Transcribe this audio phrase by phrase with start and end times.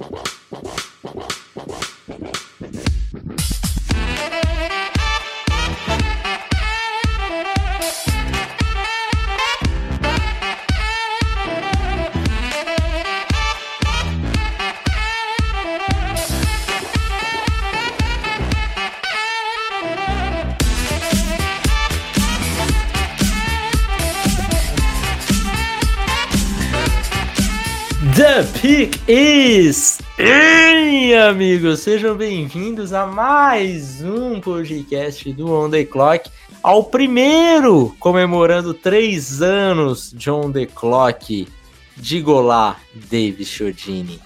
[0.00, 0.39] The
[29.12, 31.80] is in, amigos!
[31.80, 36.30] Sejam bem-vindos a mais um podcast do On The Clock,
[36.62, 41.48] ao primeiro comemorando três anos de On The Clock.
[41.96, 44.20] Diga olá, David Chodini.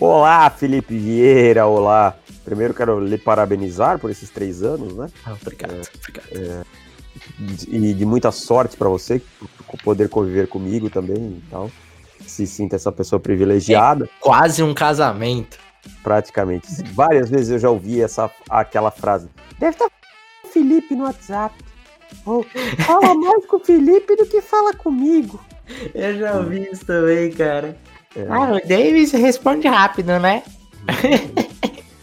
[0.00, 2.16] Olá, Felipe Vieira, olá.
[2.44, 5.08] Primeiro quero lhe parabenizar por esses três anos, né?
[5.24, 6.28] Ah, obrigado, é, obrigado.
[6.32, 6.64] É,
[7.68, 9.22] e de muita sorte para você,
[9.64, 11.70] por poder conviver comigo também e tal
[12.30, 14.04] se sinta essa pessoa privilegiada.
[14.04, 15.58] É quase um casamento.
[16.02, 16.66] Praticamente.
[16.92, 19.28] Várias vezes eu já ouvi essa, aquela frase.
[19.58, 21.54] Deve estar com o Felipe no WhatsApp.
[22.24, 22.44] Ou
[22.84, 25.40] fala mais com o Felipe do que fala comigo.
[25.94, 27.76] Eu já ouvi isso também, cara.
[28.16, 28.26] É.
[28.28, 30.42] Ah, o Davis responde rápido, né?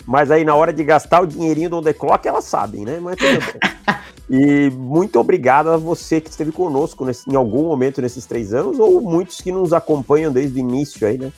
[0.05, 2.99] Mas aí na hora de gastar o dinheirinho do On The Clock, elas sabem, né?
[3.01, 3.95] Mas tudo bem.
[4.29, 8.79] E muito obrigado a você que esteve conosco nesse, em algum momento nesses três anos,
[8.79, 11.31] ou muitos que nos acompanham desde o início aí, né?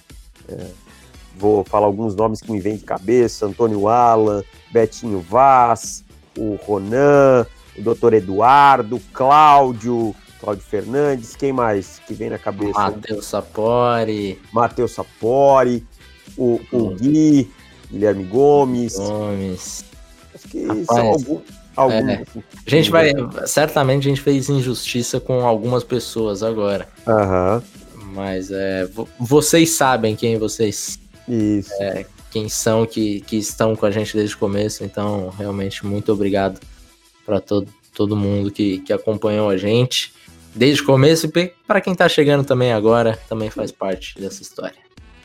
[0.47, 0.67] É,
[1.37, 6.05] vou falar alguns nomes que me vêm de cabeça: Antônio Alan, Betinho Vaz,
[6.37, 7.45] o Ronan,
[7.77, 12.79] o doutor Eduardo, Cláudio, Cláudio Fernandes, quem mais que vem na cabeça?
[12.79, 14.39] Matheus Sapori.
[14.53, 15.85] Matheus Sapori,
[16.37, 17.51] o, o Gui,
[17.91, 18.95] Guilherme Gomes.
[18.97, 19.85] Gomes.
[20.33, 22.19] Acho que Rapaz, são alguns Algumas.
[22.19, 22.25] É.
[22.65, 23.11] A gente vai.
[23.45, 26.89] Certamente a gente fez injustiça com algumas pessoas agora.
[27.07, 27.63] Aham.
[28.13, 30.99] Mas é, vocês sabem quem vocês.
[31.27, 31.71] Isso.
[31.79, 34.83] É, quem são que, que estão com a gente desde o começo.
[34.83, 36.59] Então, realmente, muito obrigado
[37.25, 40.13] para todo, todo mundo que, que acompanhou a gente
[40.55, 44.77] desde o começo e para quem tá chegando também agora, também faz parte dessa história.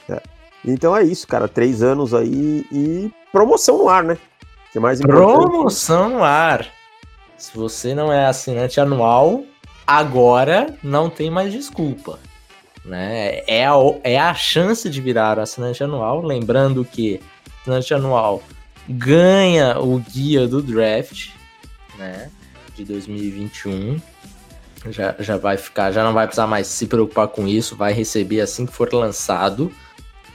[0.09, 0.21] É.
[0.65, 1.49] Então é isso, cara.
[1.49, 4.19] Três anos aí e promoção no ar, né?
[4.73, 5.01] Que é mais.
[5.01, 6.67] Promoção no ar.
[7.37, 9.45] Se você não é assinante anual,
[9.87, 12.19] agora não tem mais desculpa.
[12.85, 13.43] Né?
[13.47, 16.23] É, a, é a chance de virar assinante anual.
[16.23, 17.21] Lembrando que
[17.61, 18.43] assinante anual
[18.89, 21.31] ganha o guia do draft
[21.99, 22.31] né,
[22.75, 24.01] de 2021.
[24.91, 28.41] Já, já vai ficar, já não vai precisar mais se preocupar com isso, vai receber
[28.41, 29.73] assim que for lançado.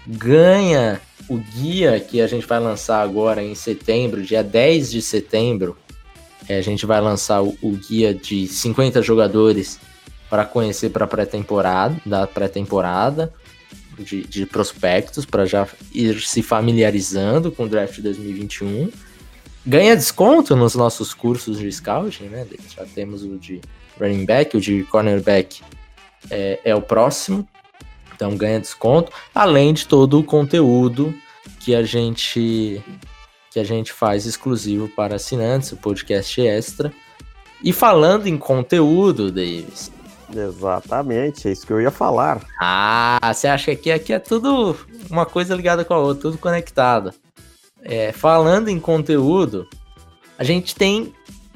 [0.08, 5.78] Ganha o guia que a gente vai lançar agora em setembro, dia 10 de setembro,
[6.48, 9.80] é, a gente vai lançar o, o guia de 50 jogadores
[10.30, 13.34] para conhecer para pré-temporada, da pré-temporada
[14.00, 18.90] de, de, prospectos, para já ir se familiarizando com o draft 2021.
[19.66, 22.48] Ganha desconto nos nossos cursos de scouting, né?
[22.76, 23.60] Já temos o de
[24.00, 25.62] running back, o de cornerback
[26.30, 27.48] é, é o próximo.
[28.18, 31.14] Então ganha desconto, além de todo o conteúdo
[31.60, 32.84] que a gente
[33.52, 36.92] que a gente faz exclusivo para assinantes, o podcast extra.
[37.64, 39.92] E falando em conteúdo, Davis.
[40.36, 42.42] Exatamente, é isso que eu ia falar.
[42.60, 44.76] Ah, você acha que aqui é tudo
[45.10, 47.14] uma coisa ligada com a outra, tudo conectado.
[47.82, 49.68] É, falando em conteúdo,
[50.38, 51.14] a gente tem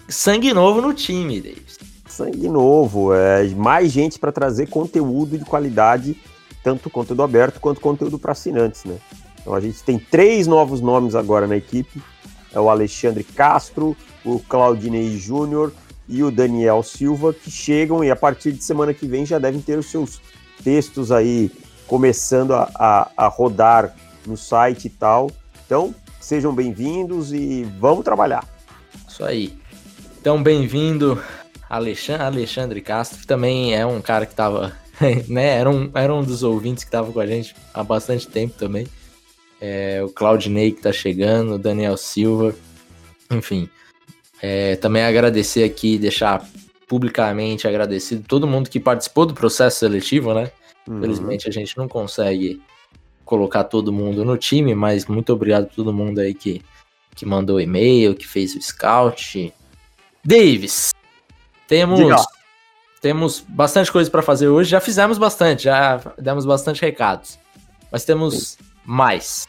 [0.08, 1.78] sangue novo no time, Davis.
[2.08, 6.18] Sangue novo, é mais gente para trazer conteúdo de qualidade
[6.64, 8.98] tanto conteúdo aberto quanto conteúdo para assinantes, né?
[9.42, 12.02] Então a gente tem três novos nomes agora na equipe:
[12.54, 15.74] é o Alexandre Castro, o Claudinei Júnior
[16.08, 19.62] e o Daniel Silva, que chegam e a partir de semana que vem já devem
[19.62, 20.22] ter os seus
[20.64, 21.52] textos aí
[21.88, 23.96] começando a, a, a rodar
[24.26, 25.32] no site e tal.
[25.66, 28.48] Então, sejam bem-vindos e vamos trabalhar.
[29.08, 29.58] Isso aí.
[30.20, 31.22] Então, bem-vindo,
[31.70, 34.74] Alexandre, Alexandre Castro, que também é um cara que estava
[35.28, 35.60] né?
[35.60, 38.88] Era um, era um dos ouvintes que estava com a gente há bastante tempo também.
[39.60, 42.56] É, o Claudinei que tá chegando, o Daniel Silva,
[43.30, 43.70] enfim.
[44.42, 46.48] É, também agradecer aqui, deixar
[46.88, 50.52] publicamente agradecido todo mundo que participou do processo seletivo, né?
[50.88, 50.98] Uhum.
[50.98, 52.62] Infelizmente a gente não consegue
[53.24, 56.62] colocar todo mundo no time, mas muito obrigado a todo mundo aí que,
[57.16, 59.54] que mandou e-mail, que fez o scout.
[60.26, 60.92] Davis,
[61.68, 62.18] temos Diga.
[63.02, 64.70] Temos bastante coisa para fazer hoje.
[64.70, 67.40] Já fizemos bastante, já demos bastante recados.
[67.92, 69.48] Mas temos mais.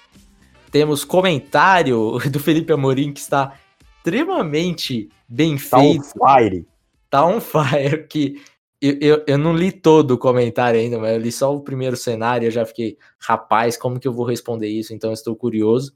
[0.71, 3.53] Temos comentário do Felipe Amorim que está
[3.99, 6.01] extremamente bem tá feito.
[6.01, 6.67] On fire.
[7.11, 8.07] Tá on fire.
[8.09, 8.43] Que
[8.81, 11.97] eu, eu, eu, não li todo o comentário ainda, mas eu li só o primeiro
[11.97, 14.93] cenário eu já fiquei, rapaz, como que eu vou responder isso?
[14.93, 15.93] Então estou curioso.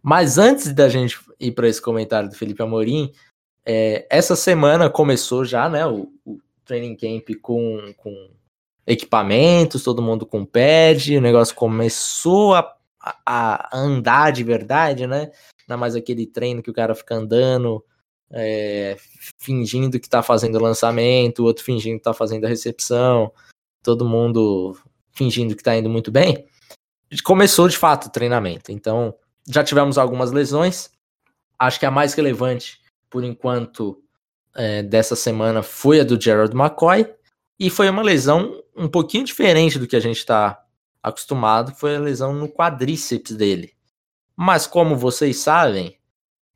[0.00, 3.12] Mas antes da gente ir para esse comentário do Felipe Amorim,
[3.66, 6.33] é, essa semana começou já, né, o, o
[6.64, 8.30] training camp com, com
[8.86, 12.76] equipamentos, todo mundo com pad, o negócio começou a,
[13.24, 15.30] a andar de verdade, né?
[15.68, 17.84] Não mais aquele treino que o cara fica andando,
[18.30, 18.96] é,
[19.38, 23.32] fingindo que tá fazendo lançamento, o outro fingindo que tá fazendo a recepção,
[23.82, 24.76] todo mundo
[25.12, 26.46] fingindo que tá indo muito bem.
[27.22, 28.72] Começou de fato o treinamento.
[28.72, 29.14] Então,
[29.48, 30.90] já tivemos algumas lesões.
[31.58, 34.02] Acho que a mais relevante, por enquanto,
[34.54, 37.06] é, dessa semana foi a do Gerald McCoy.
[37.58, 40.60] E foi uma lesão um pouquinho diferente do que a gente está
[41.02, 43.72] acostumado, foi a lesão no quadríceps dele.
[44.36, 45.96] Mas como vocês sabem,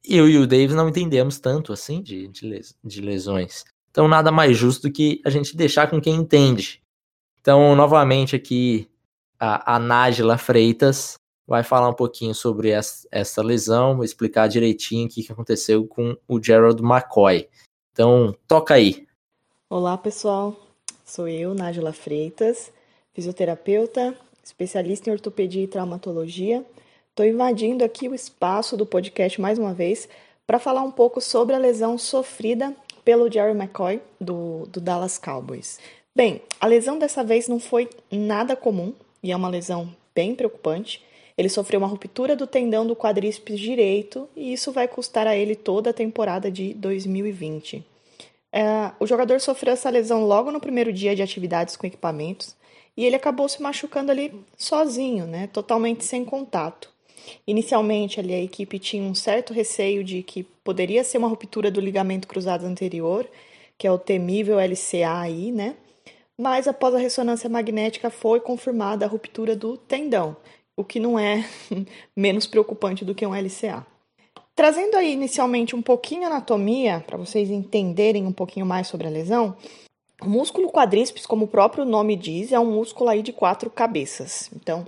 [0.05, 3.65] eu e o Davis não entendemos tanto assim de, de, de lesões.
[3.91, 6.83] Então nada mais justo do que a gente deixar com quem entende.
[7.41, 8.91] Então, novamente aqui,
[9.39, 15.09] a, a Nájila Freitas vai falar um pouquinho sobre essa, essa lesão, explicar direitinho o
[15.09, 17.49] que aconteceu com o Gerald McCoy.
[17.99, 19.09] Então, toca aí.
[19.69, 20.55] Olá, pessoal.
[21.05, 22.71] Sou eu, Nájila Freitas,
[23.13, 26.65] fisioterapeuta, especialista em ortopedia e traumatologia.
[27.11, 30.09] Estou invadindo aqui o espaço do podcast mais uma vez
[30.47, 32.73] para falar um pouco sobre a lesão sofrida
[33.05, 35.81] pelo Jerry McCoy do, do Dallas Cowboys.
[36.15, 41.05] Bem, a lesão dessa vez não foi nada comum e é uma lesão bem preocupante.
[41.39, 45.55] Ele sofreu uma ruptura do tendão do quadríceps direito e isso vai custar a ele
[45.55, 47.87] toda a temporada de 2020.
[48.53, 52.57] É, o jogador sofreu essa lesão logo no primeiro dia de atividades com equipamentos
[52.97, 56.91] e ele acabou se machucando ali sozinho, né, totalmente sem contato.
[57.47, 61.81] Inicialmente, ali a equipe tinha um certo receio de que poderia ser uma ruptura do
[61.81, 63.29] ligamento cruzado anterior,
[63.77, 65.77] que é o temível LCA aí, né?
[66.37, 70.37] Mas após a ressonância magnética foi confirmada a ruptura do tendão,
[70.79, 71.45] o que não é
[72.17, 73.85] menos preocupante do que um LCA.
[74.55, 79.57] Trazendo aí inicialmente um pouquinho anatomia, para vocês entenderem um pouquinho mais sobre a lesão,
[80.23, 84.51] o músculo quadríceps, como o próprio nome diz, é um músculo aí de quatro cabeças.
[84.55, 84.87] Então,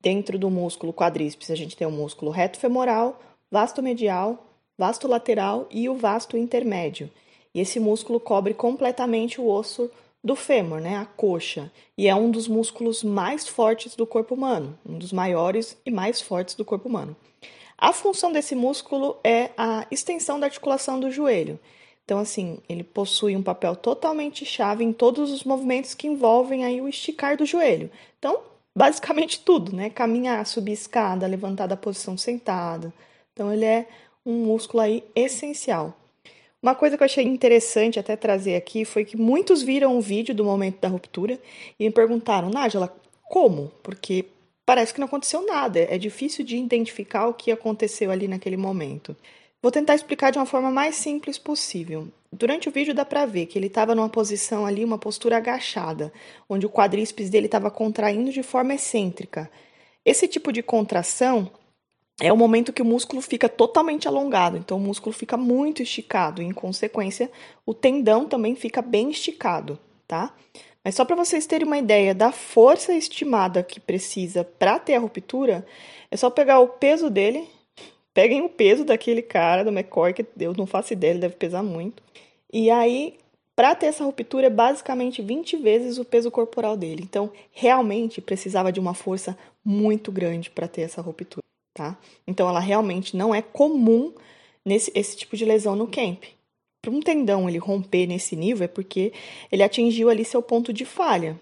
[0.00, 3.20] dentro do músculo quadríceps, a gente tem o músculo reto femoral,
[3.50, 4.44] vasto medial,
[4.78, 7.10] vasto lateral e o vasto intermédio.
[7.54, 9.90] E esse músculo cobre completamente o osso
[10.22, 14.76] do fêmur, né, a coxa, e é um dos músculos mais fortes do corpo humano,
[14.84, 17.16] um dos maiores e mais fortes do corpo humano.
[17.78, 21.60] A função desse músculo é a extensão da articulação do joelho.
[22.04, 26.80] Então, assim, ele possui um papel totalmente chave em todos os movimentos que envolvem aí
[26.80, 27.90] o esticar do joelho.
[28.18, 28.40] Então,
[28.74, 29.90] basicamente tudo, né?
[29.90, 32.94] Caminhar, subir escada, levantar da posição sentada.
[33.32, 33.86] Então, ele é
[34.24, 35.94] um músculo aí essencial.
[36.62, 40.34] Uma coisa que eu achei interessante até trazer aqui foi que muitos viram o vídeo
[40.34, 41.38] do momento da ruptura
[41.78, 42.94] e me perguntaram, Nájila,
[43.28, 43.70] como?
[43.82, 44.24] Porque
[44.64, 45.80] parece que não aconteceu nada.
[45.80, 49.16] É difícil de identificar o que aconteceu ali naquele momento.
[49.62, 52.08] Vou tentar explicar de uma forma mais simples possível.
[52.32, 56.12] Durante o vídeo dá para ver que ele estava numa posição ali, uma postura agachada,
[56.48, 59.50] onde o quadríceps dele estava contraindo de forma excêntrica.
[60.04, 61.50] Esse tipo de contração
[62.20, 66.40] é o momento que o músculo fica totalmente alongado, então o músculo fica muito esticado,
[66.40, 67.30] e em consequência,
[67.64, 70.34] o tendão também fica bem esticado, tá?
[70.82, 75.00] Mas só para vocês terem uma ideia da força estimada que precisa para ter a
[75.00, 75.66] ruptura,
[76.10, 77.48] é só pegar o peso dele.
[78.14, 81.62] Peguem o peso daquele cara, do McCoy, que eu não faço ideia, ele deve pesar
[81.62, 82.02] muito.
[82.50, 83.18] E aí,
[83.54, 87.02] para ter essa ruptura, é basicamente 20 vezes o peso corporal dele.
[87.02, 91.42] Então, realmente precisava de uma força muito grande para ter essa ruptura,
[91.76, 91.96] tá?
[92.26, 94.12] Então, ela realmente não é comum
[94.64, 96.24] nesse esse tipo de lesão no camp
[96.86, 99.12] para um tendão ele romper nesse nível é porque
[99.50, 101.36] ele atingiu ali seu ponto de falha,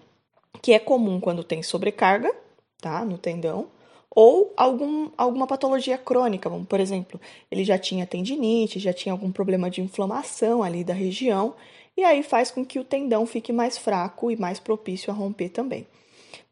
[0.59, 2.33] que é comum quando tem sobrecarga,
[2.81, 3.67] tá, no tendão,
[4.09, 9.31] ou algum, alguma patologia crônica, como por exemplo, ele já tinha tendinite, já tinha algum
[9.31, 11.53] problema de inflamação ali da região,
[11.95, 15.49] e aí faz com que o tendão fique mais fraco e mais propício a romper
[15.49, 15.85] também.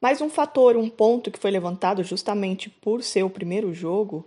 [0.03, 4.25] Mais um fator, um ponto que foi levantado justamente por ser o primeiro jogo,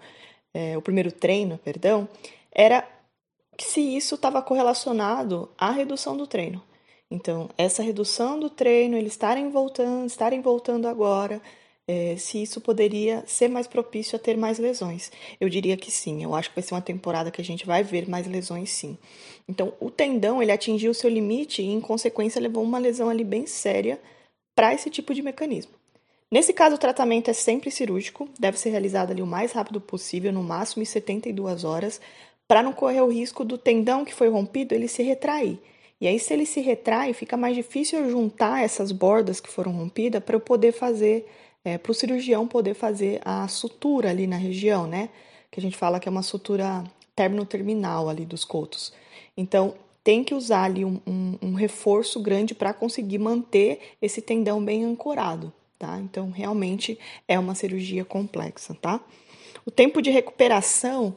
[0.54, 2.08] é, o primeiro treino, perdão,
[2.50, 2.88] era
[3.60, 6.62] se isso estava correlacionado à redução do treino.
[7.10, 11.42] Então, essa redução do treino, eles estarem voltando, estarem voltando agora,
[11.86, 15.12] é, se isso poderia ser mais propício a ter mais lesões.
[15.38, 16.24] Eu diria que sim.
[16.24, 18.96] Eu acho que vai ser uma temporada que a gente vai ver mais lesões, sim.
[19.46, 23.22] Então, o tendão ele atingiu o seu limite e, em consequência, levou uma lesão ali
[23.22, 24.00] bem séria
[24.56, 25.72] para esse tipo de mecanismo.
[26.28, 30.32] Nesse caso, o tratamento é sempre cirúrgico, deve ser realizado ali o mais rápido possível,
[30.32, 32.00] no máximo em 72 horas,
[32.48, 35.60] para não correr o risco do tendão que foi rompido ele se retrair.
[36.00, 40.22] E aí, se ele se retrai, fica mais difícil juntar essas bordas que foram rompidas
[40.22, 41.26] para eu poder fazer,
[41.64, 45.10] é, para o cirurgião poder fazer a sutura ali na região, né?
[45.50, 46.84] Que a gente fala que é uma sutura
[47.14, 48.92] término-terminal ali dos cotos.
[49.36, 49.74] Então,
[50.06, 54.84] tem que usar ali um, um, um reforço grande para conseguir manter esse tendão bem
[54.84, 55.98] ancorado, tá?
[55.98, 56.96] Então, realmente
[57.26, 59.00] é uma cirurgia complexa, tá?
[59.66, 61.16] O tempo de recuperação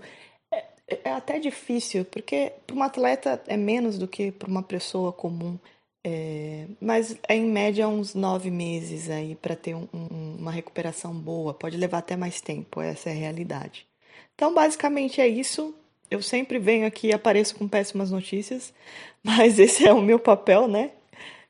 [0.52, 0.66] é,
[1.04, 5.60] é até difícil, porque para um atleta é menos do que para uma pessoa comum.
[6.04, 11.14] É, mas é em média uns nove meses aí para ter um, um, uma recuperação
[11.14, 11.54] boa.
[11.54, 13.86] Pode levar até mais tempo, essa é a realidade.
[14.34, 15.76] Então, basicamente é isso.
[16.10, 18.74] Eu sempre venho aqui e apareço com péssimas notícias,
[19.24, 20.92] mas esse é o meu papel, né?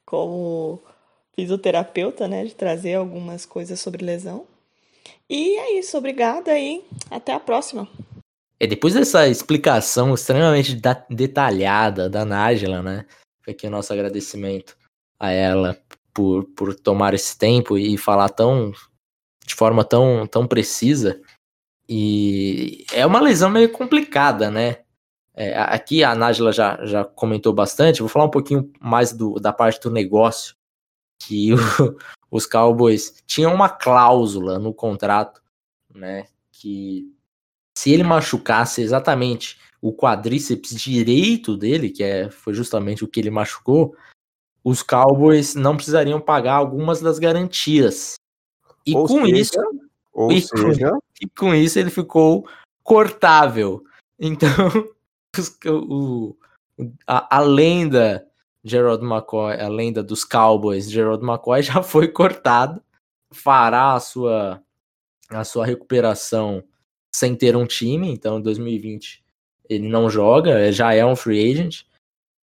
[0.06, 0.82] Como
[1.36, 2.46] fisioterapeuta, né?
[2.46, 4.46] De trazer algumas coisas sobre lesão.
[5.30, 7.88] E é isso, obrigada e até a próxima.
[8.60, 13.06] É, depois dessa explicação extremamente detalhada da Nájila, né?
[13.48, 14.76] Aqui o nosso agradecimento
[15.20, 15.80] a ela
[16.14, 18.74] por, por tomar esse tempo e falar tão
[19.46, 21.22] de forma tão, tão precisa.
[21.92, 24.84] E é uma lesão meio complicada, né?
[25.34, 28.02] É, aqui a Nájila já, já comentou bastante.
[28.02, 30.56] Vou falar um pouquinho mais do, da parte do negócio.
[31.18, 31.98] Que o,
[32.30, 35.42] os Cowboys tinham uma cláusula no contrato,
[35.92, 36.28] né?
[36.52, 37.12] Que
[37.76, 43.32] se ele machucasse exatamente o quadríceps direito dele, que é, foi justamente o que ele
[43.32, 43.96] machucou,
[44.64, 48.16] os Cowboys não precisariam pagar algumas das garantias.
[48.86, 49.58] E Ou com seja, isso.
[50.14, 50.92] Ou e, seja...
[50.92, 52.48] com, e com isso ele ficou
[52.84, 53.84] cortável.
[54.22, 54.50] Então,
[55.66, 56.36] o,
[57.08, 58.28] a, a lenda
[58.64, 62.84] Gerald McCoy, a lenda dos Cowboys, Gerald McCoy já foi cortado,
[63.32, 64.62] fará a sua
[65.30, 66.64] a sua recuperação
[67.16, 69.24] sem ter um time, então em 2020
[69.70, 71.84] ele não joga, já é um free agent,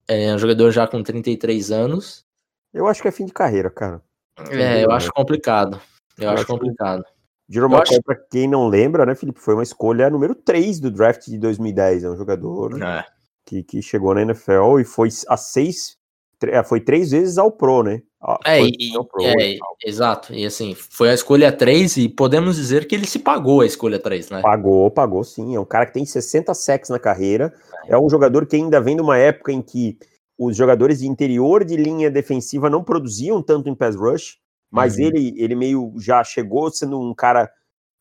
[0.06, 2.24] é um jogador já com 33 anos.
[2.72, 4.02] Eu acho que é fim de carreira, cara.
[4.50, 5.80] É, eu acho complicado.
[6.18, 7.04] Eu, eu acho, acho complicado.
[7.48, 8.02] Jerome acho...
[8.02, 12.04] pra quem não lembra, né, Felipe, foi uma escolha número 3 do draft de 2010.
[12.04, 13.04] É um jogador é.
[13.44, 15.98] Que, que chegou na NFL e foi a seis
[16.42, 18.02] é, foi três vezes ao Pro, né?
[18.44, 20.32] É, e, Pro, é exato.
[20.32, 23.98] E assim, foi a escolha 3 e podemos dizer que ele se pagou a escolha
[23.98, 24.42] 3, né?
[24.42, 25.54] Pagou, pagou sim.
[25.54, 27.52] É um cara que tem 60 sacks na carreira.
[27.86, 27.94] É.
[27.94, 29.98] é um jogador que ainda vem de uma época em que
[30.38, 34.38] os jogadores de interior de linha defensiva não produziam tanto em pass rush,
[34.74, 35.04] mas uhum.
[35.04, 37.48] ele, ele meio já chegou sendo um cara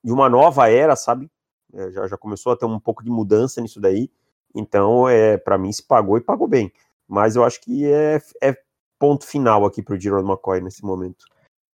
[0.03, 1.30] de uma nova era, sabe?
[1.72, 4.10] É, já, já começou a ter um pouco de mudança nisso daí.
[4.56, 6.74] Então, é, para mim, se pagou e pagou bem.
[7.08, 8.58] Mas eu acho que é, é
[8.98, 11.25] ponto final aqui para o Gerald McCoy nesse momento.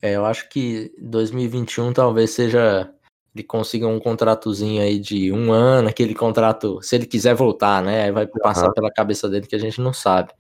[0.03, 2.93] É, eu acho que 2021 talvez seja
[3.35, 8.11] ele consiga um contratozinho aí de um ano, aquele contrato, se ele quiser voltar, né?
[8.11, 8.73] Vai passar uhum.
[8.73, 10.33] pela cabeça dele que a gente não sabe.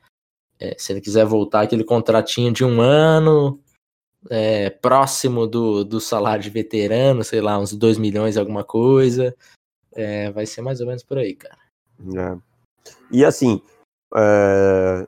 [0.59, 3.61] É, se ele quiser voltar, aquele contratinho de um ano,
[4.31, 9.35] é, próximo do, do salário de veterano, sei lá, uns 2 milhões, alguma coisa.
[9.95, 11.59] É, vai ser mais ou menos por aí, cara.
[12.17, 12.39] É.
[13.11, 13.61] E assim,
[14.15, 15.07] é...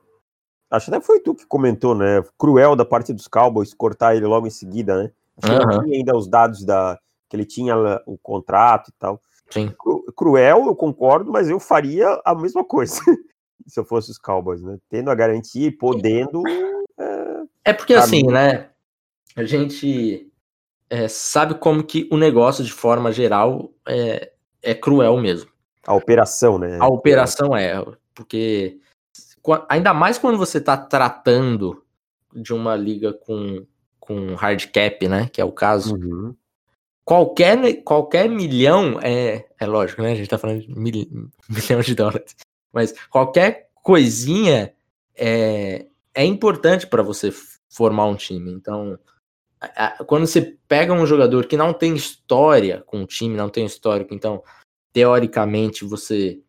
[0.71, 2.23] Acho que até foi tu que comentou, né?
[2.39, 5.11] Cruel da parte dos Cowboys cortar ele logo em seguida, né?
[5.43, 5.83] Uhum.
[5.83, 6.99] tinha ainda os dados da
[7.29, 7.75] que ele tinha
[8.07, 9.21] o contrato e tal.
[9.51, 9.73] Sim.
[10.17, 13.01] Cruel, eu concordo, mas eu faria a mesma coisa
[13.67, 14.79] se eu fosse os Cowboys, né?
[14.89, 16.43] Tendo a garantia e podendo.
[16.99, 18.70] É, é porque assim, né?
[19.37, 20.31] A gente
[20.89, 24.33] é, sabe como que o negócio, de forma geral, é,
[24.63, 25.51] é cruel mesmo.
[25.87, 26.79] A operação, né?
[26.81, 27.83] A operação é,
[28.15, 28.79] porque
[29.69, 31.83] ainda mais quando você está tratando
[32.35, 33.67] de uma liga com,
[33.99, 35.29] com hard cap, né?
[35.33, 35.95] Que é o caso.
[35.95, 36.35] Uhum.
[37.05, 40.13] Qualquer, qualquer milhão é, é lógico, né?
[40.13, 42.37] A gente está falando de mil, milhões de dólares.
[42.73, 44.73] Mas qualquer coisinha
[45.17, 47.33] é, é importante para você
[47.69, 48.53] formar um time.
[48.53, 48.99] Então,
[50.07, 54.15] quando você pega um jogador que não tem história com o time, não tem histórico,
[54.15, 54.43] então,
[54.93, 56.41] teoricamente, você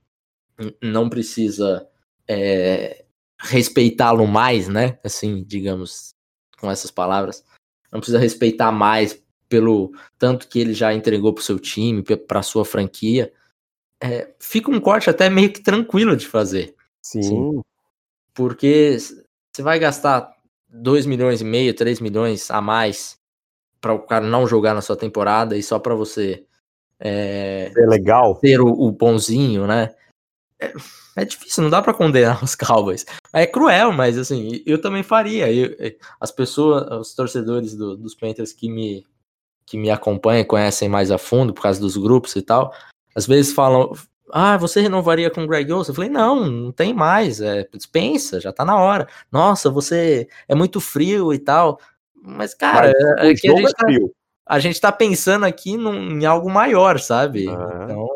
[0.81, 1.87] não precisa
[2.27, 3.03] é,
[3.39, 4.97] respeitá-lo mais, né?
[5.03, 6.13] Assim, digamos,
[6.59, 7.43] com essas palavras.
[7.91, 12.63] Não precisa respeitar mais pelo tanto que ele já entregou pro seu time, para sua
[12.63, 13.33] franquia.
[13.99, 16.75] É, fica um corte até meio que tranquilo de fazer.
[17.01, 17.19] Sim.
[17.19, 17.61] Assim,
[18.33, 20.31] porque você vai gastar
[20.71, 23.17] 2 milhões e meio, 3 milhões a mais
[23.79, 26.45] para o cara não jogar na sua temporada e só para você
[26.99, 29.93] é, é legal ter o, o bonzinho, né?
[30.59, 30.71] É,
[31.15, 33.05] é difícil, não dá para condenar os Cowboys.
[33.33, 35.51] É cruel, mas assim, eu também faria.
[35.51, 35.75] Eu,
[36.19, 39.05] as pessoas, os torcedores do, dos Panthers que me,
[39.65, 42.71] que me acompanham, conhecem mais a fundo por causa dos grupos e tal,
[43.15, 43.91] às vezes falam,
[44.29, 45.91] ah, você renovaria com o Greg Olson?
[45.91, 49.07] Eu falei, não, não tem mais, é, dispensa, já tá na hora.
[49.31, 51.79] Nossa, você é muito frio e tal.
[52.15, 53.87] Mas, cara, Mas, é, a, gente tá,
[54.45, 57.45] a gente tá pensando aqui num, em algo maior, sabe?
[57.45, 58.07] Então,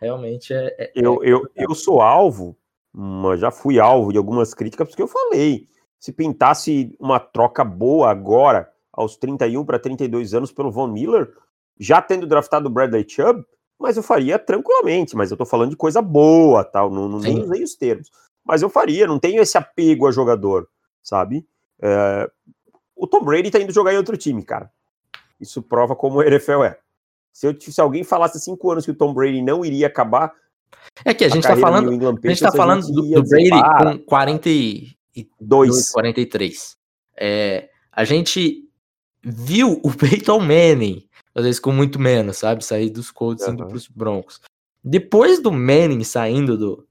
[0.00, 0.74] realmente é.
[0.78, 2.56] é eu, eu, eu sou alvo,
[2.92, 5.68] mas já fui alvo de algumas críticas, porque eu falei.
[5.98, 11.32] Se pintasse uma troca boa agora, aos 31 para 32 anos, pelo Von Miller,
[11.78, 13.44] já tendo draftado o Bradley Chubb,
[13.82, 17.42] mas eu faria tranquilamente, mas eu tô falando de coisa boa, tal, não, não nem
[17.42, 18.10] usei os termos.
[18.44, 20.68] Mas eu faria, não tenho esse apego a jogador,
[21.02, 21.46] sabe?
[21.80, 22.30] É...
[22.94, 24.70] O Tom Brady tá indo jogar em outro time, cara.
[25.40, 26.78] Isso prova como o NFL é.
[27.32, 30.32] Se, eu, se alguém falasse cinco anos que o Tom Brady não iria acabar.
[31.04, 31.88] É que a gente a tá falando.
[31.90, 36.76] A gente tá falando do, do Brady com 42, 43.
[37.16, 38.68] É, a gente
[39.22, 42.64] viu o Peyton Manning às vezes com muito menos, sabe?
[42.64, 43.54] Sair dos Colts uhum.
[43.54, 44.40] indo pros Broncos.
[44.84, 46.86] Depois do Manning saindo do,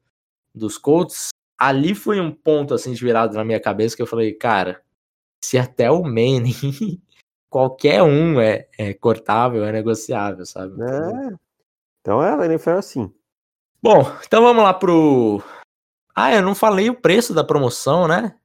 [0.54, 4.34] dos Colts, ali foi um ponto assim de virada na minha cabeça que eu falei,
[4.34, 4.82] cara,
[5.44, 7.02] se até o Manning,
[7.50, 10.82] qualquer um é, é cortável, é negociável, sabe?
[10.82, 11.36] É.
[12.02, 13.14] Então é, a NFL é assim.
[13.82, 15.42] Bom, então vamos lá pro.
[16.16, 18.36] Ah, eu não falei o preço da promoção, né?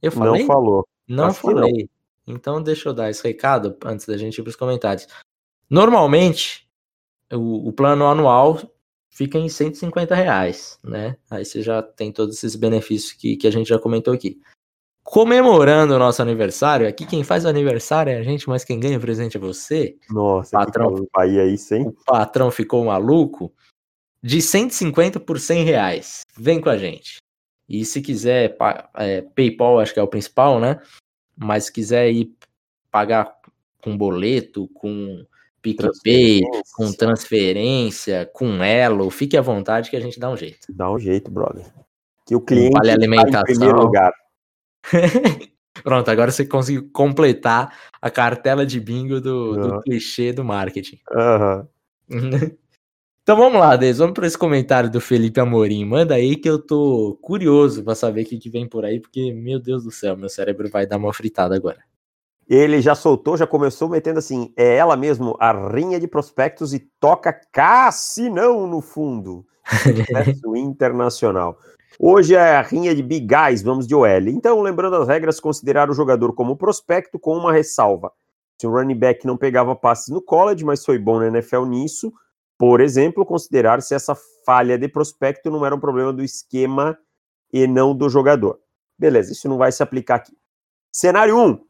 [0.00, 0.40] Eu falei?
[0.40, 0.88] Não falou.
[1.08, 1.88] Não Acho falei.
[2.26, 2.34] Não.
[2.34, 5.06] Então deixa eu dar esse recado antes da gente ir para os comentários.
[5.68, 6.68] Normalmente,
[7.32, 8.60] o, o, plano anual
[9.10, 11.16] fica em 150 reais, né?
[11.30, 14.40] Aí você já tem todos esses benefícios que, que a gente já comentou aqui.
[15.02, 18.98] Comemorando o nosso aniversário, aqui quem faz o aniversário é a gente, mas quem ganha
[18.98, 19.96] o presente é você.
[20.10, 21.82] Nossa, patrão, aí, aí sim.
[21.82, 23.52] O patrão ficou maluco.
[24.20, 26.22] De 150 por 100 reais.
[26.36, 27.18] Vem com a gente.
[27.68, 28.56] E se quiser,
[28.94, 30.80] é, PayPal acho que é o principal, né?
[31.36, 32.34] Mas se quiser ir
[32.90, 33.32] pagar
[33.80, 35.24] com boleto, com
[35.74, 36.42] PicPay,
[36.74, 40.68] com transferência, com Elo, fique à vontade que a gente dá um jeito.
[40.70, 41.66] Dá um jeito, brother.
[42.26, 43.32] Que o cliente vale alimentação.
[43.32, 44.12] Tá em primeiro lugar.
[45.82, 49.68] Pronto, agora você conseguiu completar a cartela de bingo do, uhum.
[49.68, 50.98] do clichê do marketing.
[51.10, 51.66] Uhum.
[53.22, 55.84] então vamos lá, Deus, vamos para esse comentário do Felipe Amorim.
[55.84, 59.32] Manda aí que eu tô curioso para saber o que, que vem por aí, porque,
[59.32, 61.78] meu Deus do céu, meu cérebro vai dar uma fritada agora.
[62.48, 66.78] Ele já soltou, já começou metendo assim, é ela mesmo, a rinha de prospectos e
[67.00, 69.44] toca Cassinão no fundo.
[70.56, 71.58] internacional.
[71.98, 74.28] Hoje é a rinha de big guys, vamos de OL.
[74.28, 78.12] Então, lembrando as regras, considerar o jogador como prospecto com uma ressalva.
[78.60, 82.12] Se o running back não pegava passes no college, mas foi bom na NFL nisso,
[82.58, 86.98] por exemplo, considerar se essa falha de prospecto não era um problema do esquema
[87.52, 88.58] e não do jogador.
[88.98, 90.32] Beleza, isso não vai se aplicar aqui.
[90.90, 91.65] Cenário 1,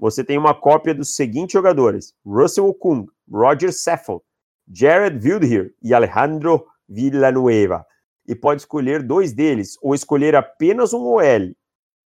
[0.00, 4.24] você tem uma cópia dos seguintes jogadores: Russell Okung, Roger Saffold,
[4.66, 7.84] Jared Wildher e Alejandro Villanueva.
[8.26, 11.54] E pode escolher dois deles, ou escolher apenas um OL,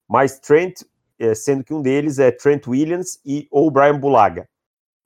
[0.08, 0.82] mas Trent,
[1.18, 4.48] eh, sendo que um deles é Trent Williams e ou Brian Bulaga.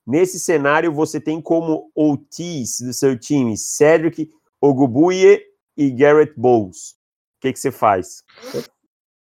[0.05, 5.41] Nesse cenário, você tem como OTs do seu time Cedric Ogubuye
[5.77, 6.95] e Garrett Bowles.
[7.37, 8.23] O que, que você faz?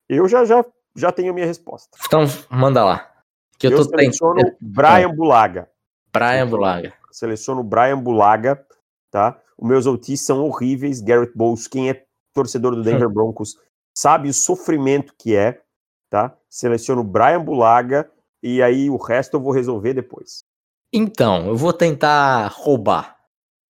[0.09, 1.97] Eu já, já, já tenho a minha resposta.
[2.05, 3.12] Então, manda lá.
[3.57, 4.57] Que eu, eu tô seleciono tentando...
[4.61, 5.13] Brian é.
[5.13, 5.69] Bulaga.
[6.11, 6.93] Brian Bulaga.
[7.11, 8.65] Seleciono Brian Bulaga,
[9.11, 9.39] tá?
[9.57, 11.01] Os meus OTs são horríveis.
[11.01, 13.57] Garrett Bowles, quem é torcedor do Denver Broncos,
[13.95, 15.61] sabe o sofrimento que é,
[16.09, 16.35] tá?
[16.49, 18.09] Seleciono Brian Bulaga
[18.41, 20.43] e aí o resto eu vou resolver depois.
[20.91, 23.17] Então, eu vou tentar roubar.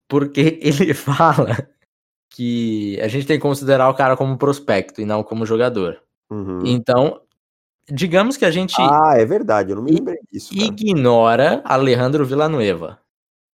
[0.10, 1.68] Porque ele fala
[2.32, 6.02] que a gente tem que considerar o cara como prospecto e não como jogador.
[6.32, 6.66] Uhum.
[6.66, 7.22] Então,
[7.90, 8.76] digamos que a gente.
[8.80, 10.54] Ah, é verdade, eu não me lembrei disso.
[10.54, 10.66] Cara.
[10.66, 13.00] Ignora Alejandro Villanueva.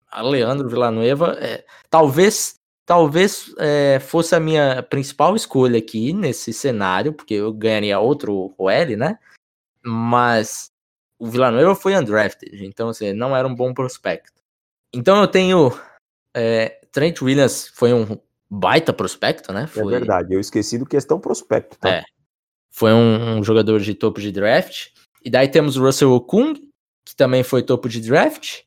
[0.10, 7.34] Alejandro Villanueva, é, talvez talvez é, fosse a minha principal escolha aqui nesse cenário, porque
[7.34, 9.20] eu ganharia outro OL, né?
[9.84, 10.72] Mas
[11.20, 14.42] o Villanueva foi undrafted, então assim, não era um bom prospecto.
[14.94, 15.78] Então eu tenho
[16.34, 18.18] é, Trent Williams foi um
[18.50, 19.64] baita prospecto, né?
[19.64, 19.94] É foi...
[19.94, 21.90] É verdade, eu esqueci do questão prospecto, tá?
[21.90, 22.04] É,
[22.78, 24.90] foi um, um, jogador de topo de draft.
[25.26, 26.54] E daí temos o Russell Okung,
[27.04, 28.62] que também foi topo de draft.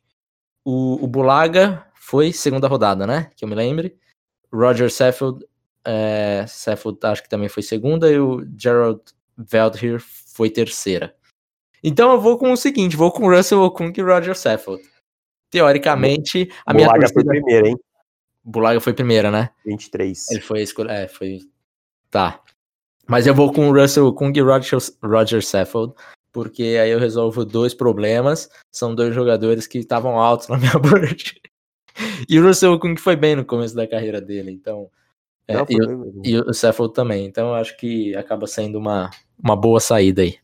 [0.64, 3.30] O, o Bulaga foi segunda rodada, né?
[3.36, 3.96] Que eu me lembre.
[4.52, 5.46] Roger Saffold,
[5.84, 8.10] é, Saffold acho que também foi segunda.
[8.10, 9.00] E o Gerald
[9.38, 10.00] Veldheer
[10.34, 11.14] foi terceira.
[11.80, 14.82] Então eu vou com o seguinte, vou com o Russell Okung e Roger Saffold.
[15.50, 17.22] Teoricamente, a minha Bulaga torcida...
[17.22, 17.76] foi primeira, hein?
[18.42, 19.50] Bulaga foi primeira, né?
[19.64, 20.30] 23.
[20.32, 20.94] Ele foi escolhido.
[20.94, 21.38] É, foi.
[22.10, 22.42] Tá.
[23.10, 25.94] Mas eu vou com o Russell Kung e Roger, Roger Saffold,
[26.32, 28.48] porque aí eu resolvo dois problemas.
[28.70, 31.34] São dois jogadores que estavam altos na minha board.
[32.28, 34.88] E o Russell Kung foi bem no começo da carreira dele, então
[35.48, 37.26] É, e, o, e o Seffold também.
[37.26, 39.10] Então eu acho que acaba sendo uma,
[39.42, 40.36] uma boa saída aí.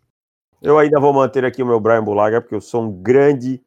[0.60, 3.62] Eu ainda vou manter aqui o meu Brian Bulaga, porque eu sou um grande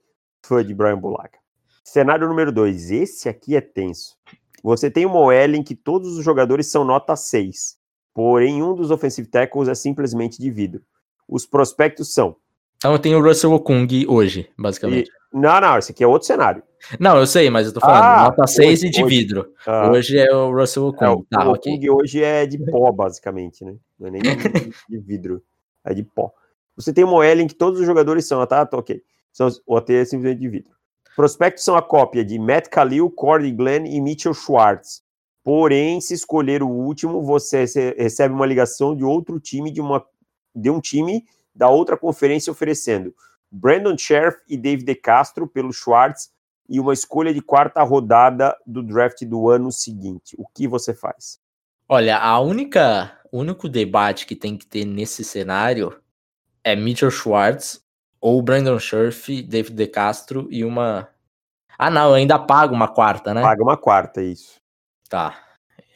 [0.46, 1.40] fã de Brian Bulaga.
[1.86, 2.92] Cenário número 2.
[2.92, 4.18] Esse aqui é tenso.
[4.62, 7.79] Você tem uma OL em que todos os jogadores são nota 6,
[8.14, 10.82] porém um dos offensive tackles é simplesmente de vidro.
[11.28, 12.36] Os prospectos são.
[12.78, 15.10] Então eu tenho o Russell Okung hoje, basicamente.
[15.10, 15.38] E...
[15.38, 16.64] Não, não, esse aqui é outro cenário.
[17.00, 19.54] Não, eu sei, mas eu tô falando, ah, nota 6 e de hoje, vidro.
[19.68, 21.06] Ah, hoje é o Russell Okung.
[21.06, 21.90] É, o, tá, o okay.
[21.90, 23.76] hoje é de pó, basicamente, né?
[24.00, 25.44] Não é nem de, de vidro,
[25.84, 26.32] é de pó.
[26.76, 28.66] Você tem uma OL em que todos os jogadores são, tá?
[28.66, 29.04] tá ok.
[29.34, 30.72] São, o AT é simplesmente de vidro.
[31.16, 35.04] Prospectos são a cópia de Matt Khalil, Corey Glenn e Mitchell Schwartz.
[35.44, 37.66] Porém, se escolher o último, você
[37.98, 40.06] recebe uma ligação de outro time, de, uma,
[40.54, 41.24] de um time
[41.56, 43.14] da outra conferência oferecendo
[43.52, 46.32] Brandon Sheriff e David De Castro pelo Schwartz
[46.68, 50.36] e uma escolha de quarta rodada do draft do ano seguinte.
[50.38, 51.40] O que você faz?
[51.88, 56.00] Olha, a única, o único debate que tem que ter nesse cenário
[56.64, 57.84] é Mitchell Schwartz
[58.22, 61.10] ou Brandon Scherf, David De Castro e uma.
[61.78, 63.42] Ah, não, eu ainda pago uma quarta, né?
[63.42, 64.60] Paga uma quarta, isso.
[65.10, 65.38] Tá.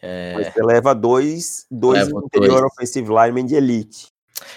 [0.02, 0.34] É...
[0.34, 2.73] Mas você leva dois, dois interior dois.
[2.73, 4.08] offensive linemen de elite.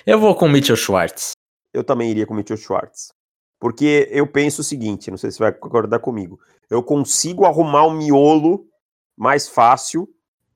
[0.04, 1.32] Eu vou com Mitchell Schwartz.
[1.72, 3.12] Eu também iria com Mitchell Schwartz.
[3.60, 6.40] Porque eu penso o seguinte, não sei se você vai concordar comigo.
[6.68, 8.66] Eu consigo arrumar um miolo
[9.16, 10.08] mais fácil,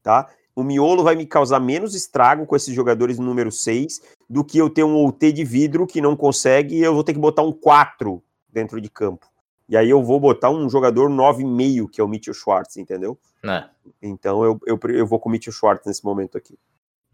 [0.02, 0.28] tá?
[0.54, 4.58] O miolo vai me causar menos estrago com esses jogadores no número 6 do que
[4.58, 7.42] eu ter um OT de vidro que não consegue e eu vou ter que botar
[7.42, 9.29] um 4 dentro de campo.
[9.70, 13.16] E aí eu vou botar um jogador 9,5, que é o Mitchell Schwartz, entendeu?
[13.44, 13.64] É.
[14.02, 16.58] Então eu, eu, eu vou com o Mitchell Schwartz nesse momento aqui.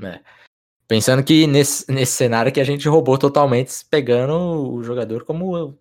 [0.02, 0.20] É.
[0.88, 5.78] Pensando que nesse, nesse cenário que a gente roubou totalmente, pegando o jogador como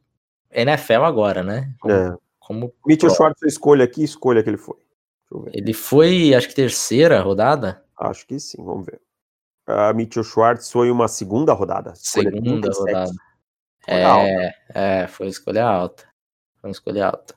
[0.51, 1.73] NFL agora, né?
[1.79, 2.17] Como, é.
[2.39, 3.15] como Mitchell pro.
[3.15, 4.77] Schwartz, escolha aqui, escolha que ele foi.
[5.53, 7.85] Ele foi, acho que terceira rodada?
[7.97, 8.99] Acho que sim, vamos ver.
[9.65, 11.93] A Mitchell Schwartz foi uma segunda rodada.
[11.95, 13.11] Segunda rodada.
[13.87, 16.14] É, é, foi escolha alta.
[16.65, 17.35] Uma escolha alta.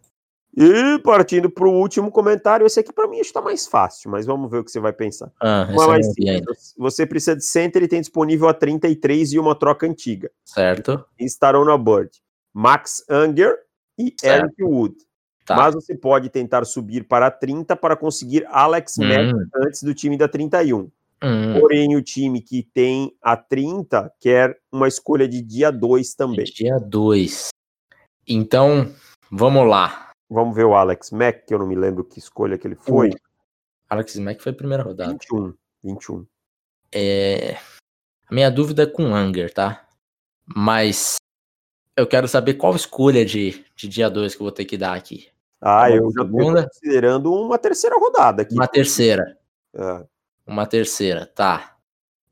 [0.57, 4.51] E partindo para o último comentário, esse aqui para mim está mais fácil, mas vamos
[4.51, 5.31] ver o que você vai pensar.
[5.41, 6.07] Ah, mais
[6.77, 10.31] Você precisa de center e tem disponível a 33 e uma troca antiga.
[10.45, 11.05] Certo.
[11.19, 12.11] estarão na Bird.
[12.53, 13.57] Max Anger
[13.99, 14.47] e certo.
[14.47, 14.97] Eric Wood.
[15.45, 15.57] Tá.
[15.57, 19.07] Mas você pode tentar subir para 30 para conseguir Alex hum.
[19.07, 20.91] Mack antes do time da 31.
[21.23, 21.61] Hum.
[21.61, 26.45] Porém, o time que tem a 30 quer uma escolha de dia 2 também.
[26.45, 27.49] Dia 2.
[28.27, 28.93] Então,
[29.31, 30.11] vamos lá.
[30.31, 33.11] Vamos ver o Alex Mack, que eu não me lembro que escolha que ele foi.
[33.89, 35.13] Alex Mack foi a primeira rodada.
[35.13, 35.55] 21.
[35.83, 36.27] 21.
[36.93, 37.57] É...
[38.29, 39.87] A minha dúvida é com Anger, tá?
[40.45, 41.17] Mas
[41.97, 44.95] eu quero saber qual escolha de, de dia 2 que eu vou ter que dar
[44.95, 45.29] aqui.
[45.61, 48.55] Ah, eu já estou considerando uma terceira rodada aqui.
[48.55, 49.37] Uma terceira.
[49.75, 50.07] É.
[50.47, 51.77] Uma terceira, tá.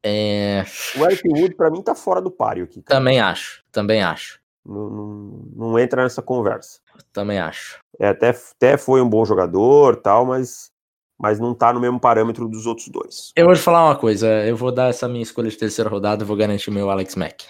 [0.02, 0.64] É...
[0.96, 2.80] O Eric Wood, pra mim, tá fora do páreo aqui.
[2.82, 3.00] Cara.
[3.00, 4.40] Também acho, também acho.
[4.66, 6.80] Não, não, não, entra nessa conversa.
[7.12, 7.78] Também acho.
[8.00, 10.72] É, até, até foi um bom jogador tal, mas,
[11.18, 13.30] mas não tá no mesmo parâmetro dos outros dois.
[13.36, 16.24] Eu vou te falar uma coisa, eu vou dar essa minha escolha de terceira rodada
[16.24, 17.44] e vou garantir o meu Alex Mack.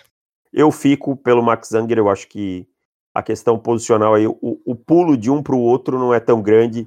[0.53, 2.69] Eu fico pelo Max Zanger, eu acho que
[3.15, 6.43] a questão posicional aí, o, o pulo de um para o outro não é tão
[6.43, 6.87] grande,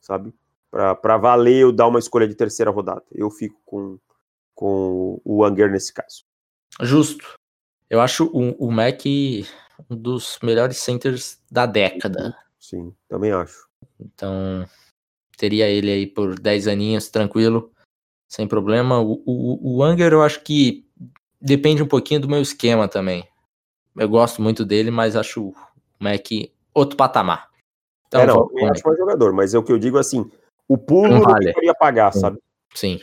[0.00, 0.32] sabe?
[0.70, 3.04] Para valer eu dar uma escolha de terceira rodada.
[3.12, 3.98] Eu fico com,
[4.54, 6.24] com o Anger nesse caso.
[6.80, 7.37] Justo.
[7.90, 9.02] Eu acho o, o Mac
[9.88, 12.36] um dos melhores centers da década.
[12.58, 13.68] Sim, também acho.
[14.00, 14.66] Então,
[15.36, 17.72] teria ele aí por 10 aninhos, tranquilo,
[18.28, 19.00] sem problema.
[19.00, 20.86] O, o, o Anger eu acho que
[21.40, 23.26] depende um pouquinho do meu esquema também.
[23.96, 25.54] Eu gosto muito dele, mas acho o
[25.98, 26.26] Mac
[26.74, 27.48] outro patamar.
[28.06, 30.30] Então, é, não, eu acho mais jogador, mas é o que eu digo assim,
[30.66, 31.52] o pulo não vale.
[31.56, 32.20] eu pagar, Sim.
[32.20, 32.38] sabe?
[32.74, 33.00] Sim.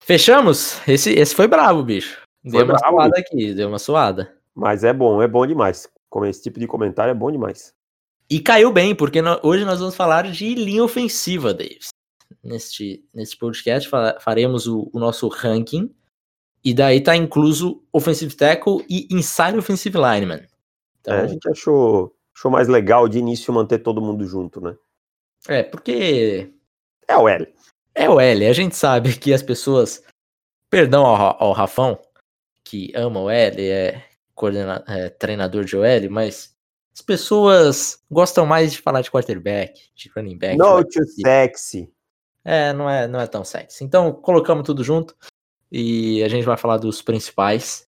[0.00, 0.80] Fechamos?
[0.88, 2.21] Esse, esse foi bravo, bicho.
[2.44, 4.36] Deu foi uma bravo, suada aqui, deu uma suada.
[4.54, 5.88] Mas é bom, é bom demais.
[6.08, 7.72] Como esse tipo de comentário é bom demais.
[8.28, 11.88] E caiu bem, porque no, hoje nós vamos falar de linha ofensiva, Davis.
[12.42, 13.88] Neste, neste podcast
[14.20, 15.94] faremos o, o nosso ranking
[16.64, 20.46] e daí tá incluso offensive tackle e inside offensive lineman.
[21.00, 24.76] Então, é, a gente achou, achou mais legal de início manter todo mundo junto, né?
[25.48, 26.52] É, porque.
[27.08, 27.52] É o L.
[27.94, 28.46] É o L.
[28.46, 30.02] A gente sabe que as pessoas.
[30.70, 31.98] Perdão ao, ao Rafão,
[32.72, 34.02] que ama o L, é,
[34.34, 36.56] coordena, é treinador de OL, mas
[36.90, 40.56] as pessoas gostam mais de falar de quarterback, de running back.
[40.56, 41.92] Not too sexy.
[42.42, 43.84] É, não é, não é tão sexy.
[43.84, 45.14] Então, colocamos tudo junto
[45.70, 47.86] e a gente vai falar dos principais.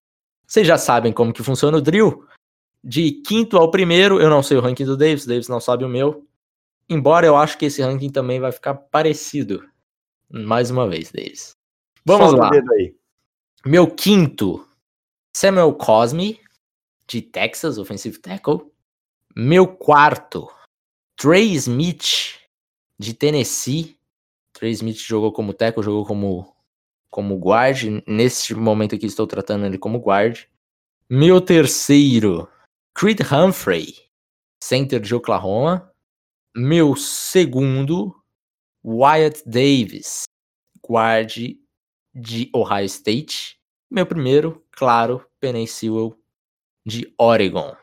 [0.48, 2.26] Vocês já sabem como que funciona o drill.
[2.84, 5.86] De quinto ao primeiro, eu não sei o ranking do Davis, o Davis não sabe
[5.86, 6.26] o meu.
[6.90, 9.64] Embora eu acho que esse ranking também vai ficar parecido.
[10.28, 11.56] mais uma vez, Davis.
[12.04, 12.52] Vamos Solta lá.
[13.64, 14.68] Meu quinto,
[15.42, 16.40] Samuel Cosme,
[17.08, 18.72] de Texas, offensive tackle.
[19.36, 20.48] Meu quarto,
[21.16, 22.38] Trey Smith,
[23.00, 23.98] de Tennessee.
[24.54, 26.56] Trey Smith jogou como tackle, jogou como,
[27.10, 28.04] como guard.
[28.06, 30.46] Nesse momento aqui estou tratando ele como guard.
[31.10, 32.48] Meu terceiro,
[32.94, 33.96] Creed Humphrey,
[34.64, 35.92] center de Oklahoma.
[36.56, 38.16] Meu segundo,
[38.86, 40.26] Wyatt Davis,
[40.88, 41.34] guard
[42.14, 43.60] de Ohio State.
[43.90, 46.16] Meu primeiro, claro, Penny Sewell
[46.86, 47.76] de Oregon.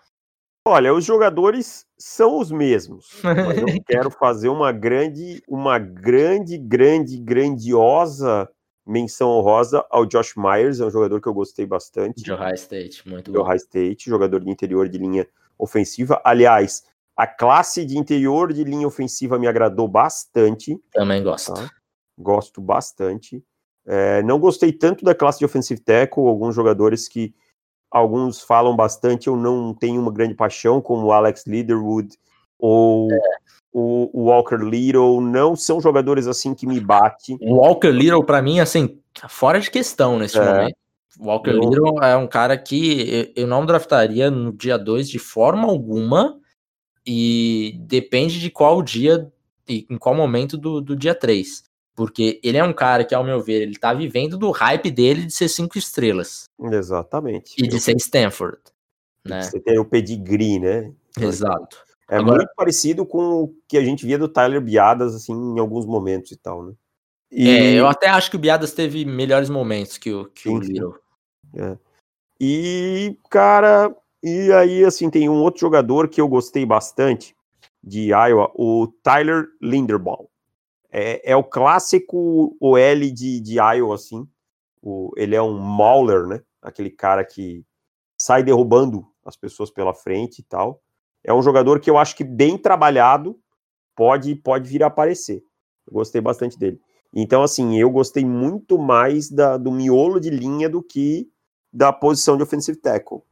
[0.66, 7.18] Olha, os jogadores são os mesmos, mas eu quero fazer uma grande, uma grande, grande,
[7.18, 8.48] grandiosa
[8.86, 12.22] menção honrosa ao Josh Myers, é um jogador que eu gostei bastante.
[12.22, 13.44] De Ohio State, muito de bom.
[13.44, 16.20] Ohio State, jogador de interior de linha ofensiva.
[16.24, 20.80] Aliás, a classe de interior de linha ofensiva me agradou bastante.
[20.90, 21.52] Também gosto.
[21.52, 21.70] Tá.
[22.16, 23.44] Gosto bastante.
[23.86, 27.34] É, não gostei tanto da classe de offensive tackle, alguns jogadores que
[27.90, 32.16] alguns falam bastante, eu não tenho uma grande paixão, como o Alex Leatherwood
[32.58, 33.08] ou
[33.72, 37.36] o, o Walker Little, não são jogadores assim que me bate.
[37.40, 38.98] O Walker Little, pra mim, assim,
[39.28, 40.44] fora de questão nesse É.
[40.44, 40.76] momento.
[41.20, 45.18] Walker Eu- Little é um cara que eu eu não draftaria no dia 2 de
[45.18, 46.38] forma alguma.
[47.06, 49.32] E depende de qual dia
[49.66, 51.64] e em qual momento do, do dia 3.
[51.98, 55.24] Porque ele é um cara que, ao meu ver, ele tá vivendo do hype dele
[55.26, 56.44] de ser cinco estrelas.
[56.60, 57.56] Exatamente.
[57.58, 58.60] E de ser Stanford.
[59.24, 59.42] Né?
[59.42, 60.92] Você tem o pedigree, né?
[61.18, 61.76] Exato.
[62.08, 65.58] É Agora- muito parecido com o que a gente via do Tyler Biadas, assim, em
[65.58, 66.72] alguns momentos e tal, né?
[67.32, 70.60] E, É, eu até acho que o Biadas teve melhores momentos que o, que o
[70.60, 70.72] Sim, sim.
[70.74, 70.94] Little.
[72.40, 77.34] e, cara, e aí, assim, tem um outro jogador que eu gostei bastante
[77.82, 80.28] de Iowa, o Tyler Linderbaum.
[80.90, 84.26] É, é o clássico OL de, de Iowa, assim.
[84.82, 86.42] O, ele é um mauler, né?
[86.62, 87.64] Aquele cara que
[88.16, 90.82] sai derrubando as pessoas pela frente e tal.
[91.22, 93.38] É um jogador que eu acho que bem trabalhado
[93.94, 95.42] pode, pode vir a aparecer.
[95.86, 96.80] Eu gostei bastante dele.
[97.12, 101.30] Então, assim, eu gostei muito mais da, do miolo de linha do que
[101.72, 103.22] da posição de offensive tackle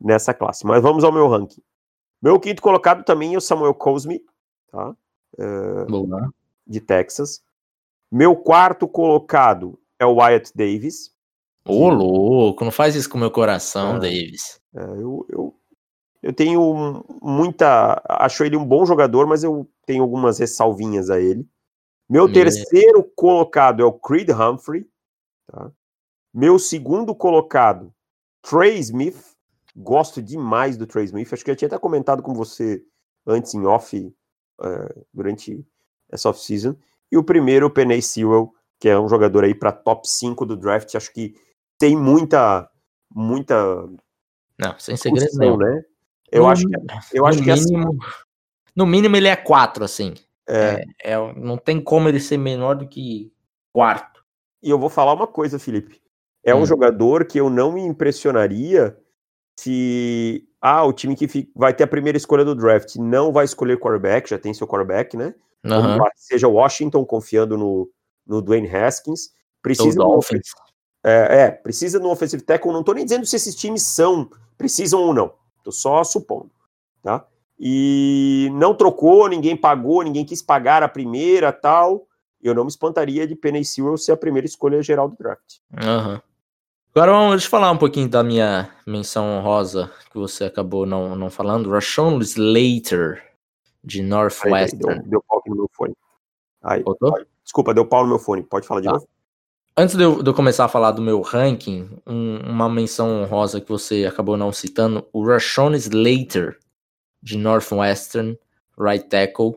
[0.00, 0.66] nessa classe.
[0.66, 1.62] Mas vamos ao meu ranking.
[2.20, 4.22] Meu quinto colocado também é o Samuel Cosme,
[4.70, 4.96] tá?
[5.86, 6.32] Boa.
[6.66, 7.42] De Texas.
[8.10, 11.14] Meu quarto colocado é o Wyatt Davis.
[11.66, 13.98] Ô, louco, não faz isso com o meu coração, Ah.
[13.98, 14.60] Davis.
[14.74, 15.60] É, eu, eu,
[16.22, 18.00] eu tenho muita.
[18.08, 21.46] Acho ele um bom jogador, mas eu tenho algumas ressalvinhas a ele.
[22.08, 24.88] Meu Me- terceiro colocado é o Creed Humphrey.
[25.50, 25.72] tá?
[26.32, 27.92] Meu segundo colocado,
[28.42, 29.34] Trey Smith.
[29.74, 31.32] Gosto demais do Trey Smith.
[31.32, 32.82] Acho que eu tinha até comentado com você
[33.26, 34.14] antes em off,
[34.62, 35.66] eh, durante
[36.10, 36.76] essa off-season.
[37.10, 40.56] E o primeiro, o Penay Sewell, que é um jogador aí para top 5 do
[40.56, 40.94] draft.
[40.94, 41.34] Acho que
[41.78, 42.68] tem muita,
[43.14, 43.54] muita
[44.58, 45.56] Não, sem segredo nenhum.
[45.56, 45.82] né?
[46.30, 46.74] Eu No- acho que,
[47.12, 47.98] eu no acho que assim, mínimo,
[48.74, 50.14] No mínimo ele é 4, assim.
[50.48, 53.32] é, É, é- não tem como ele ser menor do que
[53.72, 54.22] quarto.
[54.62, 56.00] E eu vou falar uma coisa, Felipe.
[56.44, 56.66] É um Hum.
[56.66, 58.96] jogador que eu não me impressionaria
[59.58, 63.78] se ah, o time que vai ter a primeira escolha do draft não vai escolher
[63.78, 65.34] quarterback, já tem seu quarterback, né?
[65.66, 67.90] Lá, seja Washington confiando no,
[68.26, 69.30] no Dwayne Haskins.
[69.62, 70.50] Precisa Dolphins.
[71.04, 72.72] É, é, precisa um offensive tackle.
[72.72, 75.32] Não tô nem dizendo se esses times são, precisam ou não.
[75.62, 76.50] Tô só supondo,
[77.02, 77.26] tá?
[77.58, 82.06] E não trocou, ninguém pagou, ninguém quis pagar a primeira, tal.
[82.42, 85.56] Eu não me espantaria de Penny Sewell ser a primeira escolha geral do draft.
[85.76, 86.20] Aham.
[86.94, 91.70] Agora vamos falar um pouquinho da minha menção honrosa que você acabou não, não falando.
[91.70, 93.22] Rashawn Slater,
[93.86, 94.94] de Aí, aí, Northwestern.
[95.00, 95.94] deu, deu pau no meu fone.
[96.62, 96.98] Aí, pode-
[97.44, 98.42] desculpa, deu pau no meu fone.
[98.42, 98.92] Pode falar de Tá.
[98.94, 99.08] novo?
[99.78, 103.60] Antes de eu, de eu começar a falar do meu ranking, um- uma menção honrosa
[103.60, 106.58] que você acabou não citando, o Rashawn Slater,
[107.22, 108.38] de Northwestern,
[108.78, 109.56] right tackle.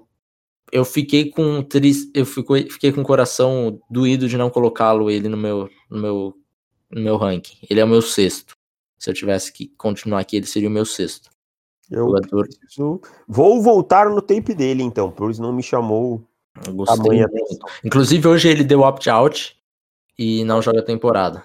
[0.72, 5.28] Eu fiquei com tris, eu fico, fiquei com o coração doído de não colocá-lo ele
[5.30, 6.36] no meu, no meu,
[6.92, 7.58] no meu ranking.
[7.70, 8.56] Ele é o meu sexto.
[8.98, 11.30] Se eu tivesse que continuar aqui, ele seria o meu sexto.
[11.90, 13.02] Eu preciso...
[13.28, 16.24] Vou voltar no tape dele, então, por isso não me chamou
[16.86, 17.28] tamanha.
[17.84, 19.58] Inclusive, hoje ele deu opt-out
[20.18, 21.44] e não joga a temporada.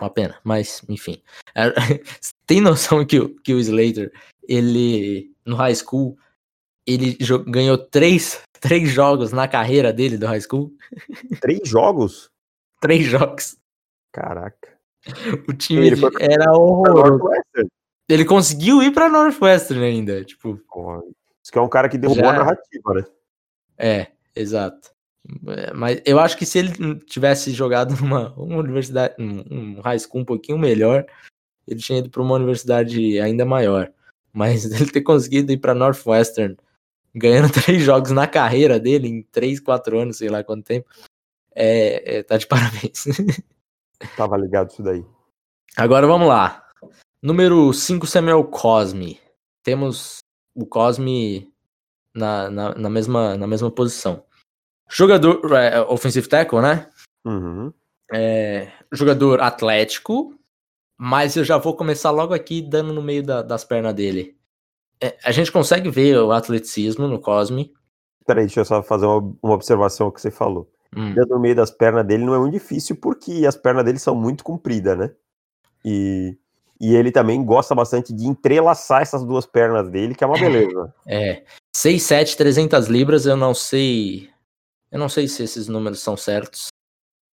[0.00, 1.22] Uma pena, mas enfim.
[1.54, 1.72] É,
[2.46, 4.12] Tem noção que o, que o Slater,
[4.48, 6.16] ele, no high school,
[6.86, 10.72] ele ganhou três, três jogos na carreira dele do high school?
[11.40, 12.30] Três jogos?
[12.80, 13.56] Três jogos.
[14.12, 14.76] Caraca.
[15.48, 17.28] O time Ele foi era horroroso.
[18.08, 20.24] Ele conseguiu ir pra Northwestern ainda.
[20.24, 20.60] Tipo,
[21.42, 22.30] Isso que é um cara que derrubou Já.
[22.30, 23.04] a narrativa, né?
[23.78, 24.90] é, exato.
[25.48, 30.20] É, mas eu acho que se ele tivesse jogado numa uma universidade, um high school
[30.20, 31.04] um pouquinho melhor,
[31.66, 33.92] ele tinha ido para uma universidade ainda maior.
[34.32, 36.56] Mas ele ter conseguido ir para Northwestern,
[37.14, 40.88] ganhando três jogos na carreira dele, em três, quatro anos, sei lá quanto tempo,
[41.54, 43.04] é, é tá de parabéns.
[44.16, 45.04] Tava ligado isso daí.
[45.76, 46.65] Agora vamos lá.
[47.26, 49.18] Número 5, Samuel Cosme.
[49.64, 50.18] Temos
[50.54, 51.52] o Cosme
[52.14, 54.22] na, na, na, mesma, na mesma posição.
[54.88, 56.88] Jogador é, offensive tackle, né?
[57.24, 57.72] Uhum.
[58.12, 60.38] É, jogador atlético,
[60.96, 64.38] mas eu já vou começar logo aqui dando no meio da, das pernas dele.
[65.02, 67.74] É, a gente consegue ver o atleticismo no Cosme.
[68.24, 70.70] Peraí, deixa eu só fazer uma, uma observação ao que você falou.
[70.96, 71.12] Hum.
[71.12, 74.14] Dando no meio das pernas dele não é muito difícil porque as pernas dele são
[74.14, 75.10] muito compridas, né?
[75.84, 76.38] E,
[76.80, 80.94] e ele também gosta bastante de entrelaçar essas duas pernas dele, que é uma beleza.
[81.06, 81.44] É.
[81.74, 84.30] 6, 7, 300 libras, eu não sei
[84.90, 86.68] eu não sei se esses números são certos.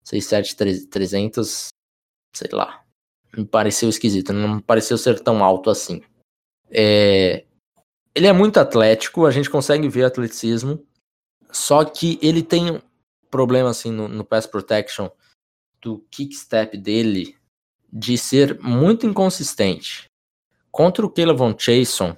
[0.04, 1.68] 67, 300,
[2.34, 2.84] sei lá.
[3.36, 6.02] Me pareceu esquisito, não me pareceu ser tão alto assim.
[6.70, 7.44] É...
[8.14, 10.84] Ele é muito atlético, a gente consegue ver atleticismo,
[11.50, 12.80] só que ele tem um
[13.30, 15.08] problema assim no, no pass protection
[15.80, 17.38] do kick step dele
[17.92, 20.06] de ser muito inconsistente.
[20.70, 22.16] Contra o Caleb Von Chason,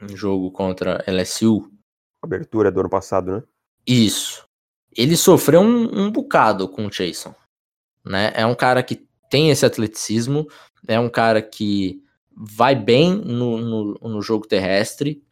[0.00, 1.70] um jogo contra LSU.
[2.22, 3.42] Abertura do ano passado, né?
[3.86, 4.44] Isso
[4.96, 7.34] ele sofreu um, um bocado com o Jason.
[8.04, 8.32] Né?
[8.34, 10.46] É um cara que tem esse atleticismo,
[10.86, 15.22] é um cara que vai bem no, no, no jogo terrestre,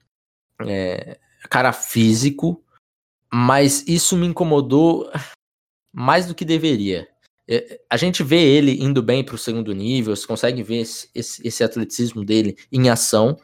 [0.60, 2.62] é, cara físico,
[3.32, 5.10] mas isso me incomodou
[5.92, 7.08] mais do que deveria.
[7.48, 11.08] É, a gente vê ele indo bem para o segundo nível, você consegue ver esse,
[11.14, 13.36] esse, esse atleticismo dele em ação.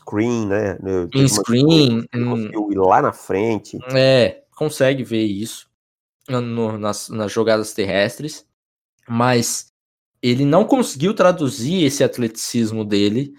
[0.00, 0.78] Screen, né?
[1.14, 2.04] Em screen.
[2.12, 3.78] Ir lá na frente.
[3.94, 5.68] É, consegue ver isso
[6.28, 8.46] no, nas, nas jogadas terrestres,
[9.08, 9.70] mas
[10.22, 13.34] ele não conseguiu traduzir esse atleticismo dele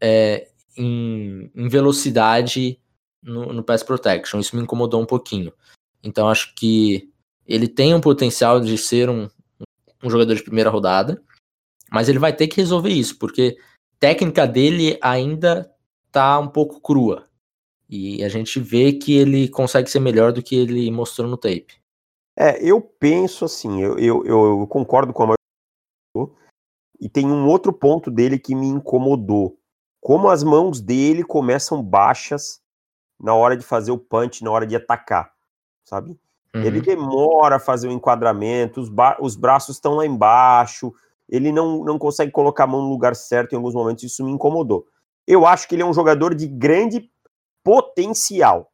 [0.00, 2.80] é, em, em, velocidade
[3.22, 4.40] no, no pass protection.
[4.40, 5.52] Isso me incomodou um pouquinho.
[6.02, 7.12] Então acho que
[7.46, 9.28] ele tem um potencial de ser um,
[10.02, 11.22] um jogador de primeira rodada,
[11.90, 13.56] mas ele vai ter que resolver isso, porque
[13.98, 15.72] técnica dele ainda
[16.10, 17.28] tá um pouco crua.
[17.88, 21.80] E a gente vê que ele consegue ser melhor do que ele mostrou no tape.
[22.36, 26.36] É, eu penso assim, eu, eu, eu concordo com a maioria.
[26.98, 29.58] E tem um outro ponto dele que me incomodou.
[30.00, 32.62] Como as mãos dele começam baixas
[33.20, 35.32] na hora de fazer o punch, na hora de atacar,
[35.84, 36.18] sabe?
[36.54, 36.62] Uhum.
[36.62, 40.92] Ele demora a fazer o enquadramento, os, os braços estão lá embaixo,
[41.28, 44.30] ele não, não consegue colocar a mão no lugar certo em alguns momentos, isso me
[44.30, 44.86] incomodou.
[45.26, 47.10] Eu acho que ele é um jogador de grande
[47.64, 48.70] potencial,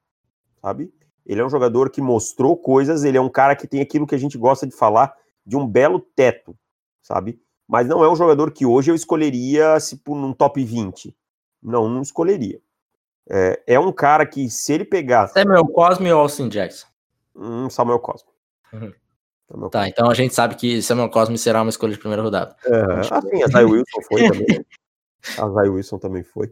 [0.60, 0.92] sabe?
[1.24, 4.14] Ele é um jogador que mostrou coisas, ele é um cara que tem aquilo que
[4.14, 5.14] a gente gosta de falar,
[5.46, 6.56] de um belo teto,
[7.02, 7.40] sabe?
[7.68, 11.14] Mas não é um jogador que hoje eu escolheria se por um top 20.
[11.62, 12.60] Não, não escolheria.
[13.30, 15.28] É, é um cara que, se ele pegar.
[15.28, 16.88] Samuel Cosme ou Austin Jackson?
[17.38, 18.29] Hum, Samuel Cosme.
[18.72, 18.92] Uhum.
[19.48, 19.92] Samuel tá, Cosme.
[19.92, 22.57] então a gente sabe que Samuel Cosme será uma escolha de primeira rodada.
[22.64, 24.46] É, ah, sim, a Zay Wilson foi também.
[25.37, 26.48] A Zay Wilson também foi.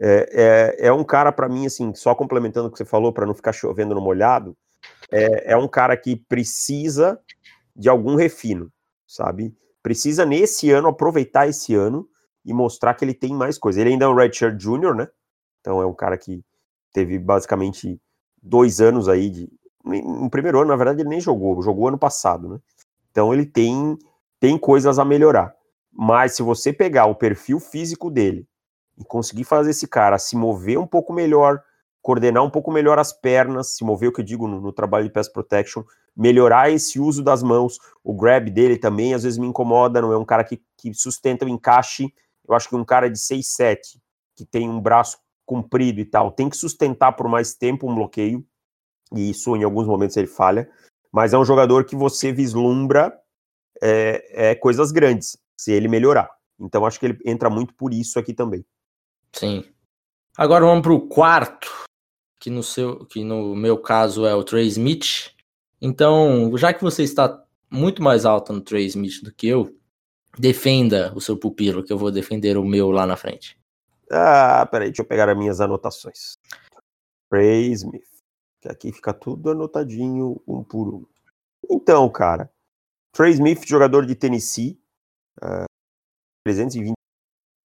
[0.00, 3.26] É, é, é um cara, para mim, assim, só complementando o que você falou, para
[3.26, 4.56] não ficar chovendo no molhado,
[5.10, 7.20] é, é um cara que precisa
[7.76, 8.72] de algum refino,
[9.06, 9.54] sabe?
[9.82, 12.08] Precisa, nesse ano, aproveitar esse ano
[12.44, 13.80] e mostrar que ele tem mais coisa.
[13.80, 15.08] Ele ainda é um Redshirt Junior, né?
[15.60, 16.42] Então é um cara que
[16.92, 18.00] teve basicamente
[18.42, 19.52] dois anos aí de.
[19.88, 22.58] No primeiro ano, na verdade, ele nem jogou, jogou ano passado, né?
[23.10, 23.98] Então ele tem,
[24.38, 25.54] tem coisas a melhorar.
[25.92, 28.46] Mas se você pegar o perfil físico dele
[28.96, 31.62] e conseguir fazer esse cara se mover um pouco melhor,
[32.02, 35.04] coordenar um pouco melhor as pernas, se mover, o que eu digo no, no, trabalho
[35.04, 35.82] de pass protection,
[36.16, 40.18] melhorar esse uso das mãos, o grab dele também às vezes me incomoda, não é
[40.18, 42.12] um cara que, que sustenta o encaixe,
[42.48, 44.00] eu acho que um cara de 6, 7,
[44.36, 48.44] que tem um braço comprido e tal, tem que sustentar por mais tempo um bloqueio,
[49.14, 50.70] e isso em alguns momentos ele falha,
[51.12, 53.18] mas é um jogador que você vislumbra
[53.80, 56.30] é, é coisas grandes, se ele melhorar.
[56.58, 58.64] Então acho que ele entra muito por isso aqui também.
[59.32, 59.64] Sim.
[60.36, 61.84] Agora vamos para o quarto,
[62.40, 65.32] que no, seu, que no meu caso é o Trey Smith.
[65.80, 69.76] Então, já que você está muito mais alto no Trey Smith do que eu,
[70.38, 73.58] defenda o seu pupilo, que eu vou defender o meu lá na frente.
[74.10, 76.38] Ah, peraí, deixa eu pegar as minhas anotações.
[77.30, 78.17] Trey Smith.
[78.60, 81.06] Que aqui fica tudo anotadinho, um por um.
[81.70, 82.50] Então, cara,
[83.12, 84.80] Trey Smith, jogador de Tennessee,
[85.42, 85.64] uh,
[86.44, 86.98] 320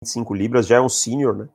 [0.02, 1.48] 25 libras, já é um sênior, né?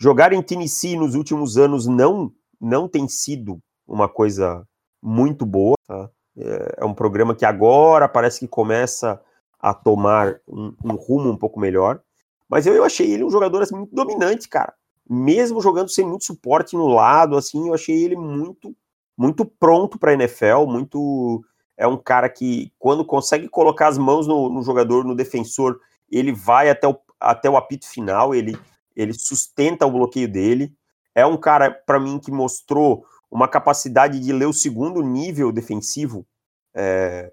[0.00, 4.66] Jogar em Tennessee nos últimos anos não não tem sido uma coisa
[5.02, 6.10] muito boa, tá?
[6.36, 9.20] É, é um programa que agora parece que começa
[9.60, 12.00] a tomar um, um rumo um pouco melhor.
[12.48, 14.74] Mas eu, eu achei ele um jogador assim, muito dominante, cara.
[15.08, 18.74] Mesmo jogando sem muito suporte no lado, assim, eu achei ele muito,
[19.16, 21.44] muito pronto para a NFL, muito
[21.76, 25.78] é um cara que, quando consegue colocar as mãos no, no, jogador, no defensor,
[26.10, 28.56] ele vai até o, até o apito final, ele,
[28.94, 30.72] ele sustenta o bloqueio dele.
[31.14, 36.26] É um cara, para mim, que mostrou uma capacidade de ler o segundo nível defensivo
[36.74, 37.32] é,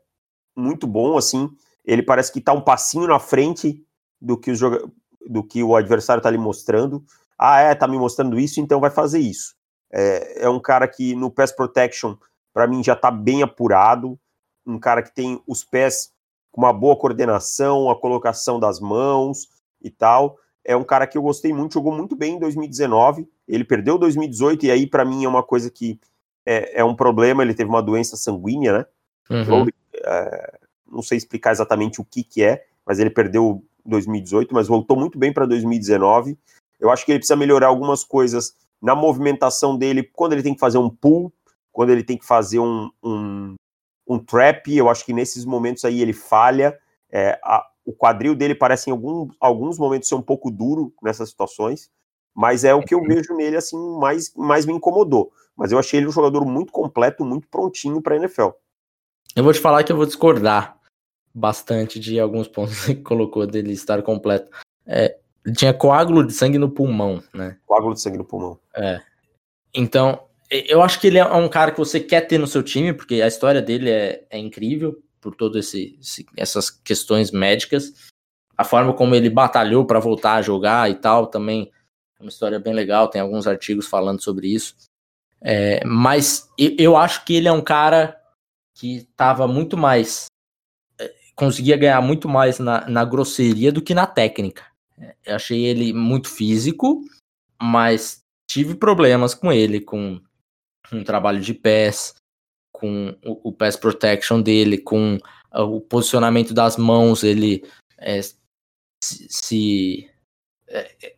[0.56, 1.50] muito bom, assim.
[1.86, 3.84] Ele parece que está um passinho na frente
[4.20, 4.60] do que, os
[5.28, 7.04] do que o adversário está lhe mostrando.
[7.44, 9.56] Ah, é, tá me mostrando isso, então vai fazer isso.
[9.92, 12.16] É, é um cara que no pass protection,
[12.54, 14.20] para mim, já está bem apurado
[14.64, 16.12] um cara que tem os pés
[16.52, 19.48] com uma boa coordenação, a colocação das mãos
[19.82, 20.38] e tal.
[20.64, 23.28] É um cara que eu gostei muito, jogou muito bem em 2019.
[23.48, 26.00] Ele perdeu 2018 e aí para mim é uma coisa que
[26.46, 27.42] é, é, um problema.
[27.42, 28.86] Ele teve uma doença sanguínea, né?
[29.32, 29.66] Uhum.
[29.96, 30.60] É,
[30.92, 35.18] não sei explicar exatamente o que que é, mas ele perdeu 2018, mas voltou muito
[35.18, 36.38] bem para 2019.
[36.82, 40.60] Eu acho que ele precisa melhorar algumas coisas na movimentação dele, quando ele tem que
[40.60, 41.32] fazer um pull,
[41.72, 43.56] quando ele tem que fazer um, um,
[44.08, 46.78] um trap, eu acho que nesses momentos aí ele falha.
[47.12, 51.30] É, a, o quadril dele parece em algum, alguns momentos ser um pouco duro nessas
[51.30, 51.90] situações,
[52.34, 55.32] mas é o que eu vejo nele assim mais, mais me incomodou.
[55.56, 58.50] Mas eu achei ele um jogador muito completo, muito prontinho para a NFL.
[59.36, 60.80] Eu vou te falar que eu vou discordar
[61.34, 64.50] bastante de alguns pontos que colocou dele estar completo.
[64.86, 65.20] É,
[65.56, 67.58] tinha coágulo de sangue no pulmão, né?
[67.66, 68.60] Coágulo de sangue no pulmão.
[68.76, 69.02] É.
[69.74, 72.94] Então, eu acho que ele é um cara que você quer ter no seu time,
[72.94, 75.72] porque a história dele é, é incrível por todas
[76.36, 78.10] essas questões médicas.
[78.58, 81.72] A forma como ele batalhou para voltar a jogar e tal também
[82.20, 83.08] é uma história bem legal.
[83.08, 84.76] Tem alguns artigos falando sobre isso.
[85.42, 88.20] É, mas eu, eu, acho que ele é um cara
[88.76, 90.26] que estava muito mais.
[91.00, 94.71] É, conseguia ganhar muito mais na, na grosseria do que na técnica.
[95.02, 97.02] É, eu achei ele muito físico,
[97.62, 100.22] mas tive problemas com ele, com
[100.92, 102.16] um trabalho de pés,
[102.72, 105.18] com o, o pass protection dele, com
[105.54, 107.64] uh, o posicionamento das mãos, ele
[107.98, 110.10] é, se, se
[110.68, 111.16] é,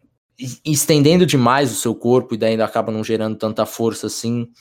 [0.66, 4.52] estendendo demais o seu corpo e daí ainda acaba não gerando tanta força assim.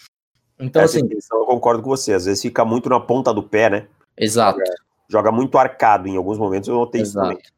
[0.59, 1.01] Então, é, assim.
[1.33, 3.89] Eu concordo com você, às vezes fica muito na ponta do pé, né?
[4.17, 4.59] Exato.
[4.59, 4.75] Joga,
[5.09, 7.33] joga muito arcado em alguns momentos, eu notei Exato.
[7.33, 7.53] isso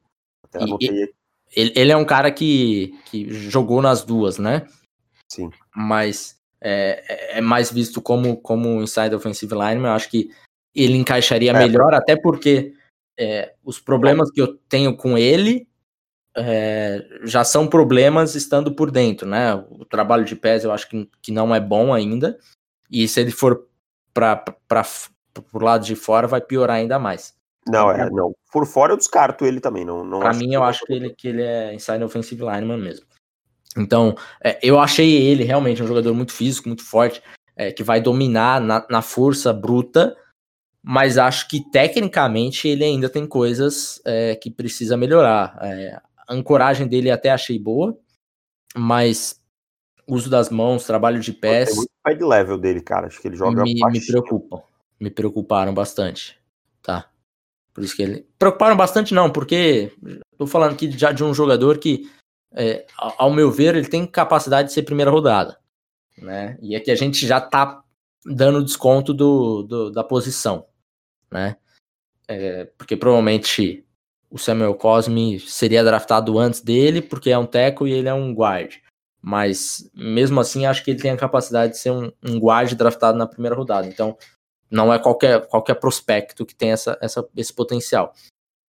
[0.50, 0.76] também.
[0.76, 1.14] Até e,
[1.54, 4.66] ele, ele é um cara que, que jogou nas duas, né?
[5.30, 5.50] Sim.
[5.74, 9.88] Mas é, é, é mais visto como, como inside offensive lineman.
[9.88, 10.30] Eu acho que
[10.74, 12.74] ele encaixaria é, melhor, até porque
[13.18, 15.68] é, os problemas que eu tenho com ele
[16.36, 19.54] é, já são problemas estando por dentro, né?
[19.70, 22.38] O trabalho de pés eu acho que, que não é bom ainda.
[22.90, 23.68] E se ele for
[24.12, 24.44] para
[25.52, 27.34] o lado de fora, vai piorar ainda mais.
[27.66, 28.34] Não, é, não.
[28.52, 29.84] Por fora eu descarto ele também.
[29.84, 33.06] Não, não pra mim, eu acho que ele, que ele é inside offensive lineman mesmo.
[33.76, 37.22] Então, é, eu achei ele realmente um jogador muito físico, muito forte,
[37.56, 40.16] é, que vai dominar na, na, força bruta,
[40.82, 45.58] mas acho que tecnicamente ele ainda tem coisas é, que precisa melhorar.
[45.60, 47.98] É, a ancoragem dele até achei boa,
[48.76, 49.40] mas
[50.06, 51.70] uso das mãos, trabalho de pés.
[51.70, 53.06] Tem muito de level dele, cara.
[53.06, 53.62] Acho que ele joga.
[53.62, 54.62] Me, me preocupam.
[55.00, 56.38] Me preocuparam bastante.
[57.74, 58.26] Por isso que ele.
[58.38, 59.92] Preocuparam bastante, não, porque
[60.38, 62.08] tô falando aqui já de um jogador que
[62.54, 65.58] é, ao meu ver, ele tem capacidade de ser primeira rodada.
[66.16, 66.56] Né?
[66.62, 67.82] E aqui a gente já tá
[68.24, 70.66] dando desconto do, do da posição.
[71.30, 71.56] Né?
[72.28, 73.84] É, porque provavelmente
[74.30, 78.32] o Samuel Cosme seria draftado antes dele, porque é um teco e ele é um
[78.32, 78.76] guard.
[79.20, 83.18] Mas mesmo assim, acho que ele tem a capacidade de ser um, um guard draftado
[83.18, 83.86] na primeira rodada.
[83.86, 84.16] Então,
[84.74, 88.12] não é qualquer, qualquer prospecto que tem essa, essa, esse potencial.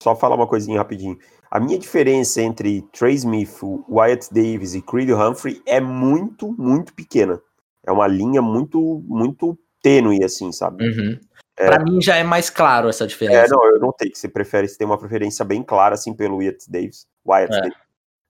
[0.03, 1.19] Só falar uma coisinha rapidinho.
[1.51, 7.41] A minha diferença entre Trey Smith, Wyatt Davis e Creed Humphrey é muito, muito pequena.
[7.87, 10.85] É uma linha muito, muito tênue, assim, sabe?
[10.85, 11.19] Uhum.
[11.57, 13.47] É, pra mim já é mais claro essa diferença.
[13.47, 16.39] É, não, eu notei que você prefere, você tem uma preferência bem clara, assim, pelo
[16.39, 17.07] Wyatt Davis.
[17.27, 17.61] Wyatt é.
[17.61, 17.79] Davis.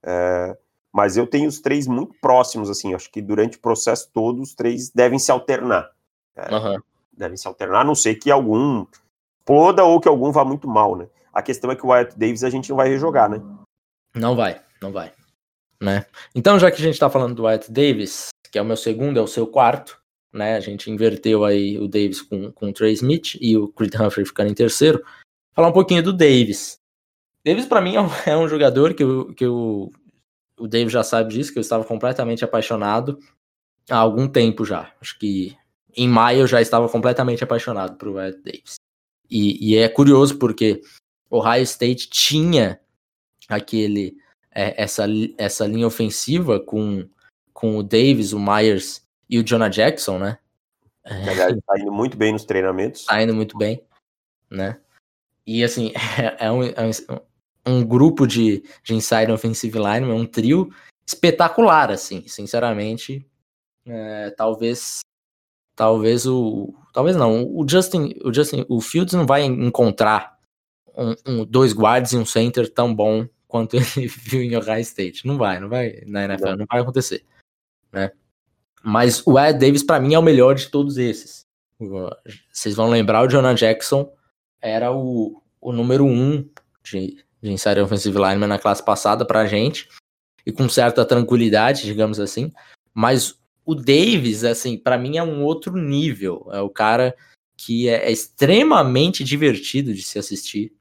[0.04, 0.56] É,
[0.92, 4.54] mas eu tenho os três muito próximos, assim, acho que durante o processo todo os
[4.54, 5.90] três devem se alternar.
[6.36, 6.78] Uhum.
[7.16, 8.86] Devem se alternar, a não ser que algum
[9.40, 11.06] exploda ou que algum vá muito mal, né?
[11.32, 13.42] A questão é que o Wyatt Davis a gente não vai rejogar, né?
[14.14, 15.12] Não vai, não vai.
[15.80, 16.06] Né?
[16.34, 19.18] Então, já que a gente tá falando do Wyatt Davis, que é o meu segundo,
[19.18, 20.00] é o seu quarto,
[20.32, 20.56] né?
[20.56, 24.24] A gente inverteu aí o Davis com, com o Trey Smith e o Creed Humphrey
[24.24, 25.04] ficando em terceiro.
[25.52, 26.78] Falar um pouquinho do Davis.
[27.44, 29.92] Davis, para mim, é um, é um, jogador que, eu, que eu,
[30.58, 33.18] o Davis já sabe disso, que eu estava completamente apaixonado
[33.90, 34.92] há algum tempo já.
[35.00, 35.56] Acho que
[35.96, 38.74] em maio eu já estava completamente apaixonado por Wyatt Davis.
[39.30, 40.82] E, e, é curioso porque
[41.30, 42.78] Ohio State tinha
[43.48, 44.16] aquele
[44.50, 45.04] é, essa,
[45.36, 47.08] essa linha ofensiva com,
[47.52, 50.38] com o Davis, o Myers e o Jonah Jackson, né?
[51.04, 53.04] Aliás, tá indo muito bem nos treinamentos.
[53.04, 53.84] Tá indo muito bem,
[54.50, 54.80] né?
[55.46, 56.82] E assim, é, é, um, é
[57.66, 60.72] um, um, grupo de, de inside offensive line, é um trio
[61.06, 63.26] espetacular, assim, sinceramente.
[63.86, 65.00] É, talvez
[65.76, 70.38] talvez o talvez não o Justin o Justin o Fields não vai encontrar
[70.96, 75.26] um, um, dois guards e um center tão bom quanto ele viu em Ohio State.
[75.26, 77.24] Não vai não vai na NFL não, não vai acontecer
[77.94, 78.10] né?
[78.82, 81.46] Mas o Ed Davis para mim é o melhor de todos esses.
[82.52, 84.12] Vocês vão lembrar o Jonah Jackson
[84.60, 86.48] era o, o número um
[86.82, 89.88] de, de inside offensive lineman na classe passada pra gente
[90.44, 92.52] e com certa tranquilidade digamos assim.
[92.92, 96.48] Mas o Davis, assim, para mim é um outro nível.
[96.52, 97.16] É o cara
[97.56, 100.72] que é, é extremamente divertido de se assistir.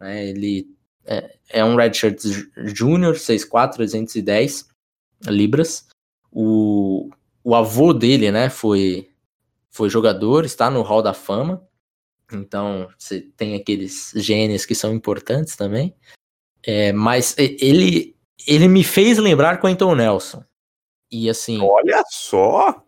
[0.00, 0.28] Né?
[0.28, 0.68] Ele
[1.04, 2.20] é, é um redshirt
[2.56, 4.68] júnior, 6'4", 310
[5.26, 5.86] libras.
[6.32, 7.10] O,
[7.44, 9.08] o avô dele, né, foi,
[9.70, 11.66] foi jogador, está no Hall da Fama.
[12.32, 15.94] Então, você tem aqueles genes que são importantes também.
[16.62, 18.16] É, mas ele,
[18.46, 20.42] ele me fez lembrar Quentin Nelson.
[21.10, 21.60] E assim.
[21.62, 22.82] Olha só!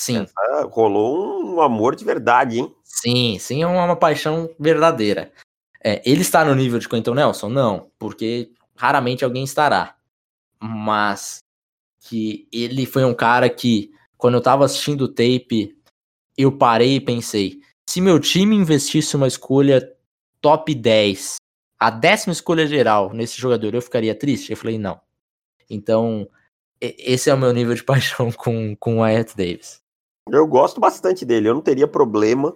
[0.00, 0.22] Sim.
[0.22, 2.74] Essa, rolou um amor de verdade, hein?
[2.82, 5.32] Sim, sim, é uma, uma paixão verdadeira.
[5.82, 7.48] É, ele está no nível de Quentin Nelson?
[7.48, 9.96] Não, porque raramente alguém estará.
[10.60, 11.38] Mas
[12.00, 15.76] que ele foi um cara que, quando eu estava assistindo o tape,
[16.36, 19.94] eu parei e pensei: se meu time investisse uma escolha
[20.40, 21.36] top 10,
[21.78, 24.50] a décima escolha geral nesse jogador, eu ficaria triste?
[24.50, 25.00] Eu falei: não.
[25.68, 26.28] Então,
[26.80, 29.82] esse é o meu nível de paixão com, com o Wyatt Davis.
[30.30, 31.48] Eu gosto bastante dele.
[31.48, 32.54] Eu não teria problema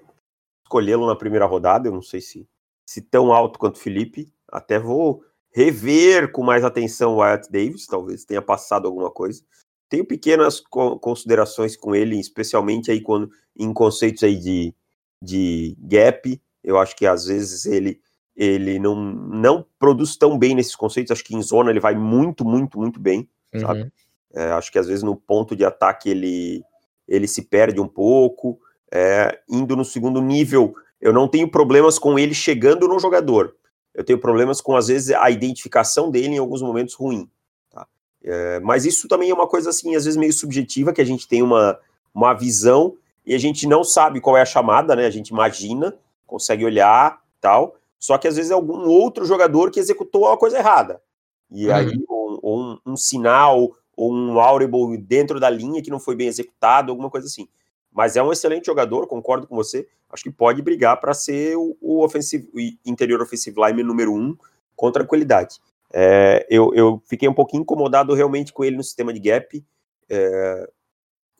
[0.64, 1.88] escolhê-lo na primeira rodada.
[1.88, 2.48] Eu não sei se,
[2.86, 4.32] se tão alto quanto o Felipe.
[4.50, 7.86] Até vou rever com mais atenção o Wyatt Davis.
[7.86, 9.42] Talvez tenha passado alguma coisa.
[9.88, 14.74] Tenho pequenas considerações com ele, especialmente aí quando em conceitos aí de,
[15.22, 16.40] de gap.
[16.62, 18.00] Eu acho que às vezes ele
[18.38, 21.10] ele não, não produz tão bem nesses conceitos.
[21.10, 23.60] Acho que em zona ele vai muito, muito, muito bem, uhum.
[23.60, 23.92] sabe?
[24.34, 26.62] É, acho que às vezes no ponto de ataque ele,
[27.06, 28.58] ele se perde um pouco.
[28.90, 33.54] É, indo no segundo nível, eu não tenho problemas com ele chegando no jogador.
[33.94, 37.28] Eu tenho problemas com, às vezes, a identificação dele em alguns momentos ruim.
[37.70, 37.86] Tá?
[38.22, 41.26] É, mas isso também é uma coisa, assim, às vezes meio subjetiva, que a gente
[41.26, 41.78] tem uma,
[42.14, 45.04] uma visão e a gente não sabe qual é a chamada, né?
[45.04, 45.94] A gente imagina,
[46.26, 47.76] consegue olhar tal.
[47.98, 51.02] Só que às vezes é algum outro jogador que executou a coisa errada.
[51.50, 51.74] E uhum.
[51.74, 56.14] aí, ou, ou um, um, sinal, ou um audible dentro da linha que não foi
[56.14, 57.48] bem executado, alguma coisa assim.
[57.92, 59.88] Mas é um excelente jogador, concordo com você.
[60.08, 64.36] Acho que pode brigar para ser o, o, ofensivo, o interior offensive line número um
[64.76, 65.58] com tranquilidade.
[65.92, 69.64] É, eu, eu, fiquei um pouquinho incomodado realmente com ele no sistema de gap.
[70.08, 70.70] É,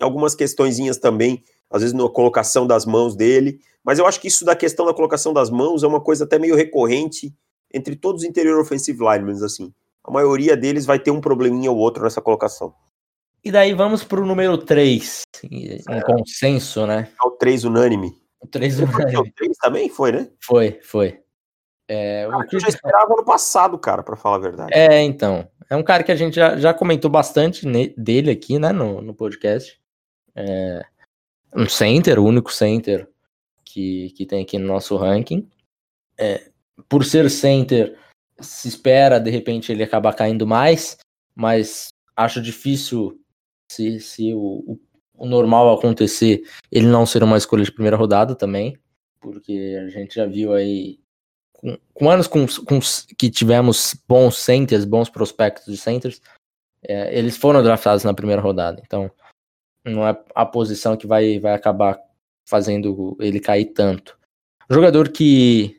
[0.00, 3.60] algumas questõezinhas também, às vezes na colocação das mãos dele.
[3.84, 6.40] Mas eu acho que isso da questão da colocação das mãos é uma coisa até
[6.40, 7.32] meio recorrente
[7.72, 9.72] entre todos os interior offensive linemen, assim
[10.08, 12.74] a maioria deles vai ter um probleminha ou outro nessa colocação.
[13.44, 16.00] E daí vamos para o número 3, em é.
[16.00, 17.08] consenso, né?
[17.22, 18.12] É o 3 unânime.
[18.40, 19.18] O 3 unânime.
[19.18, 20.28] O 3 também foi, né?
[20.40, 21.20] Foi, foi.
[21.86, 24.72] É, o que eu já esperava no passado, cara, para falar a verdade.
[24.74, 25.48] É, então.
[25.70, 29.14] É um cara que a gente já, já comentou bastante dele aqui, né, no, no
[29.14, 29.78] podcast.
[30.34, 30.84] É
[31.54, 33.08] um center, o único center
[33.64, 35.48] que, que tem aqui no nosso ranking.
[36.18, 36.50] É,
[36.88, 37.96] por ser center,
[38.40, 40.98] se espera de repente ele acabar caindo mais,
[41.34, 43.20] mas acho difícil
[43.70, 44.78] se, se o,
[45.14, 48.78] o, normal acontecer ele não ser uma escolha de primeira rodada também,
[49.20, 50.98] porque a gente já viu aí
[51.52, 52.78] com, com anos com, com,
[53.16, 56.20] que tivemos bons centers, bons prospectos de centers,
[56.82, 59.10] é, eles foram draftados na primeira rodada, então
[59.84, 62.00] não é a posição que vai, vai acabar
[62.48, 64.18] fazendo ele cair tanto.
[64.70, 65.77] Jogador que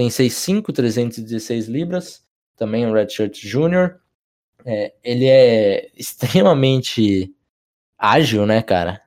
[0.00, 2.24] tem 6'5", 316 libras,
[2.56, 4.00] também um redshirt júnior.
[4.64, 7.34] É, ele é extremamente
[7.98, 9.02] ágil, né, cara?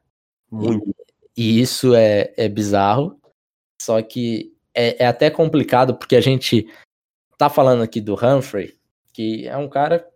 [0.51, 0.93] Muito.
[1.35, 3.19] E, e isso é, é bizarro.
[3.81, 6.67] Só que é, é, até complicado porque a gente
[7.39, 8.77] tá falando aqui do Humphrey,
[9.11, 10.07] que é um cara,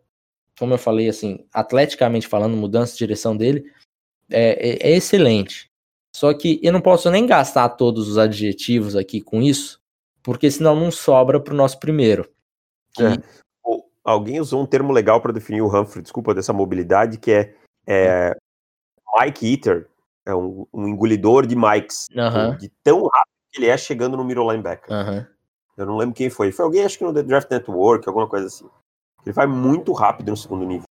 [0.59, 3.65] como eu falei, assim, atleticamente falando, mudança de direção dele
[4.29, 5.71] é, é, é excelente.
[6.15, 9.81] Só que eu não posso nem gastar todos os adjetivos aqui com isso,
[10.27, 12.29] porque senão não sobra para o nosso primeiro.
[12.93, 13.01] Que...
[13.01, 13.15] É.
[14.03, 17.55] Alguém usou um termo legal para definir o Humphrey, desculpa, dessa mobilidade, que é,
[17.87, 18.35] é
[19.17, 19.87] Mike Eater.
[20.25, 22.07] É um, um engolidor de mics.
[22.13, 22.57] Aham.
[22.57, 25.29] De tão rápido que ele é chegando no middle linebacker.
[25.77, 26.51] Eu não lembro quem foi.
[26.51, 28.69] Foi alguém, acho que no The Draft Network, alguma coisa assim.
[29.25, 30.87] Ele vai muito rápido no segundo nível.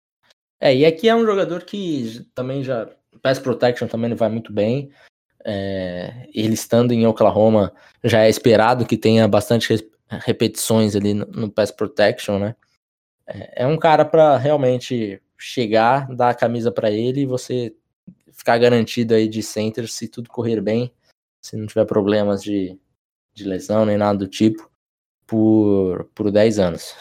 [0.62, 2.88] É, e aqui é um jogador que também já.
[3.24, 4.92] Pass protection também não vai muito bem.
[5.46, 7.74] É, ele estando em Oklahoma,
[8.04, 12.56] já é esperado que tenha bastante repetições ali no, no pass protection, né?
[13.28, 17.76] É, é um cara para realmente chegar, dar a camisa para ele e você
[18.32, 20.94] ficar garantido aí de center se tudo correr bem,
[21.41, 22.80] se não tiver problemas de,
[23.34, 24.70] de lesão nem nada do tipo,
[25.28, 26.96] por, por 10 anos.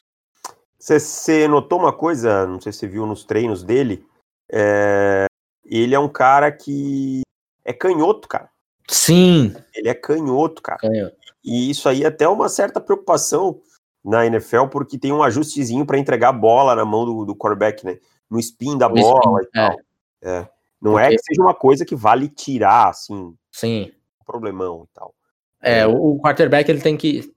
[0.79, 4.05] Você notou uma coisa, não sei se você viu nos treinos dele,
[4.51, 5.27] é,
[5.65, 7.23] ele é um cara que
[7.65, 8.51] é canhoto, cara.
[8.89, 10.79] Sim, Ele é canhoto, cara.
[10.79, 11.17] canhoto.
[11.45, 13.61] E isso aí é até uma certa preocupação
[14.05, 17.85] na NFL, porque tem um ajustezinho para entregar a bola na mão do, do quarterback,
[17.85, 17.99] né?
[18.29, 19.77] No spin da O bola spin, e tal.
[20.23, 20.49] É.
[20.81, 23.93] Não Porque- é que seja uma coisa que vale tirar, assim, um sim.
[24.27, 25.15] problemão e tal.
[25.61, 27.33] É, o, o quarterback ele tem que,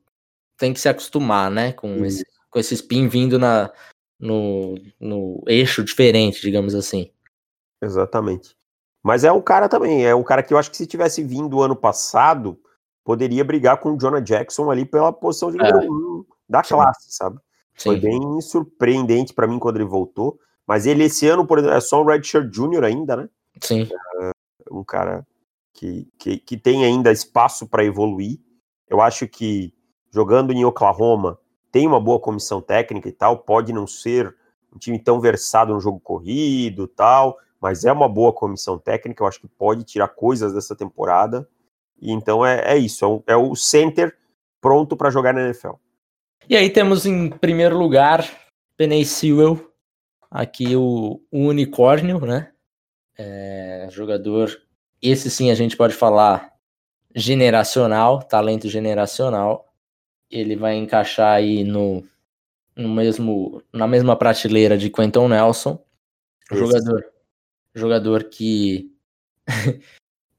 [0.58, 2.22] tem que se acostumar, né, com Isso.
[2.22, 3.72] esse, com esse spin vindo na,
[4.20, 7.12] no, no eixo diferente, digamos assim.
[7.82, 8.55] Exatamente.
[9.06, 11.62] Mas é um cara também, é um cara que eu acho que se tivesse vindo
[11.62, 12.60] ano passado,
[13.04, 15.72] poderia brigar com o Jonah Jackson ali pela posição de É.
[15.72, 17.38] número um da classe, sabe?
[17.76, 20.40] Foi Sim, bem surpreendente pra mim quando ele voltou.
[20.66, 23.30] Mas ele esse ano, por exemplo, é só um Redshirt Júnior ainda, né?
[23.62, 23.88] sim,
[24.72, 25.24] um cara
[25.72, 28.40] que, que, que tem ainda espaço para evoluir.
[28.90, 29.72] Eu acho que
[30.12, 31.38] jogando em Oklahoma
[31.72, 34.36] tem uma boa comissão técnica e tal, pode não ser
[34.74, 39.28] um time tão versado no jogo corrido tal, mas é uma boa comissão técnica, eu
[39.28, 41.50] acho que pode tirar coisas dessa temporada.
[42.00, 44.16] E então é, é isso, é o, é o center
[44.62, 45.72] pronto para jogar na NFL.
[46.48, 48.24] E aí temos em primeiro lugar
[48.78, 49.74] Penei Sewell,
[50.30, 52.52] aqui o, o unicórnio, né?
[53.18, 54.56] É, jogador,
[55.02, 56.54] esse sim a gente pode falar
[57.16, 59.74] generacional, talento generacional.
[60.30, 62.04] Ele vai encaixar aí no,
[62.76, 65.84] no mesmo, na mesma prateleira de Quentin Nelson.
[66.52, 66.60] Esse.
[66.60, 67.15] Jogador,
[67.76, 68.92] jogador que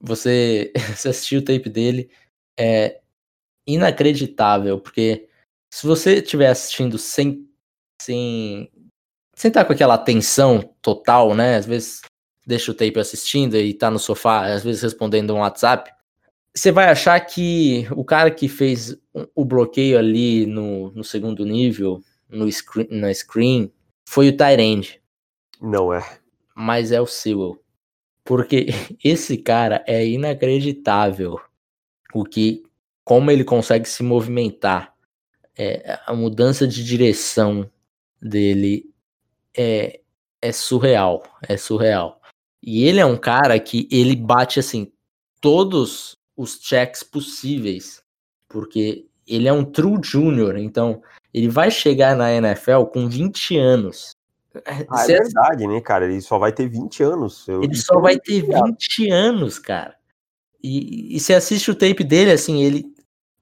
[0.00, 2.10] você, você assistiu o tape dele,
[2.58, 3.00] é
[3.66, 5.28] inacreditável, porque
[5.72, 7.48] se você estiver assistindo sem,
[8.00, 8.70] sem,
[9.34, 11.56] sem estar com aquela atenção total, né?
[11.56, 12.00] Às vezes
[12.46, 15.90] deixa o tape assistindo e tá no sofá, às vezes respondendo um WhatsApp,
[16.54, 21.44] você vai achar que o cara que fez o- o bloqueio ali no, no segundo
[21.44, 23.72] nível, no screen, na screen,
[24.08, 25.02] foi o Tyrande
[25.60, 26.18] Não é.
[26.56, 27.62] Mas é o Sewell.
[28.24, 28.68] Porque
[29.04, 31.38] esse cara é inacreditável
[32.14, 32.62] o que
[33.04, 34.94] como ele consegue se movimentar.
[35.56, 37.70] É, a mudança de direção
[38.20, 38.90] dele
[39.56, 40.00] é,
[40.42, 42.20] é surreal, é surreal.
[42.62, 44.92] E ele é um cara que ele bate assim
[45.40, 48.02] todos os checks possíveis,
[48.48, 51.00] porque ele é um true junior, então
[51.32, 54.15] ele vai chegar na NFL com 20 anos.
[54.66, 56.04] Ah, é Você verdade, né, cara?
[56.06, 57.46] Ele só vai ter 20 anos.
[57.48, 59.94] Eu- ele só vai ter tinha 20 anos, cara.
[60.62, 62.84] E, e você assiste o tape dele, assim, ele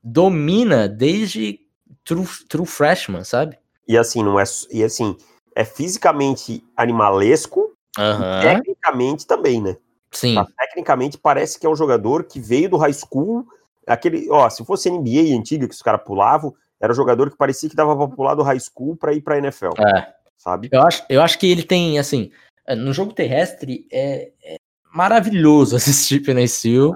[0.02, 1.60] domina desde
[2.04, 3.58] true, true freshman, sabe?
[3.88, 4.44] E assim, não é.
[4.70, 5.16] E assim,
[5.54, 8.40] é fisicamente animalesco, Aham.
[8.40, 9.76] tecnicamente também, né?
[10.10, 10.46] Sim, Tá?
[10.58, 13.46] Tecnicamente parece que é um jogador que veio do high school.
[13.86, 17.68] Aquele, ó, se fosse NBA antiga que os caras pulavam, era um jogador que parecia
[17.68, 20.13] que dava pra pular do high school pra ir pra NFL, é.
[20.36, 20.68] Sabe?
[20.72, 22.30] Eu acho, eu acho que ele tem, assim,
[22.66, 24.56] é, no jogo terrestre é, é
[24.92, 26.94] maravilhoso assistir Sewell.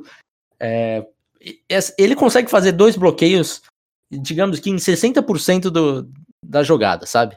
[0.60, 1.06] É,
[1.40, 3.62] e- es- ele consegue fazer dois bloqueios,
[4.10, 6.10] digamos que em 60% do,
[6.44, 7.36] da jogada, sabe?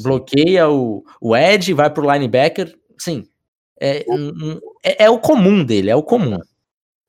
[0.00, 3.26] Bloqueia o, o Ed, vai pro linebacker, sim.
[3.80, 4.04] É,
[4.82, 6.38] é, é o comum dele, é o comum.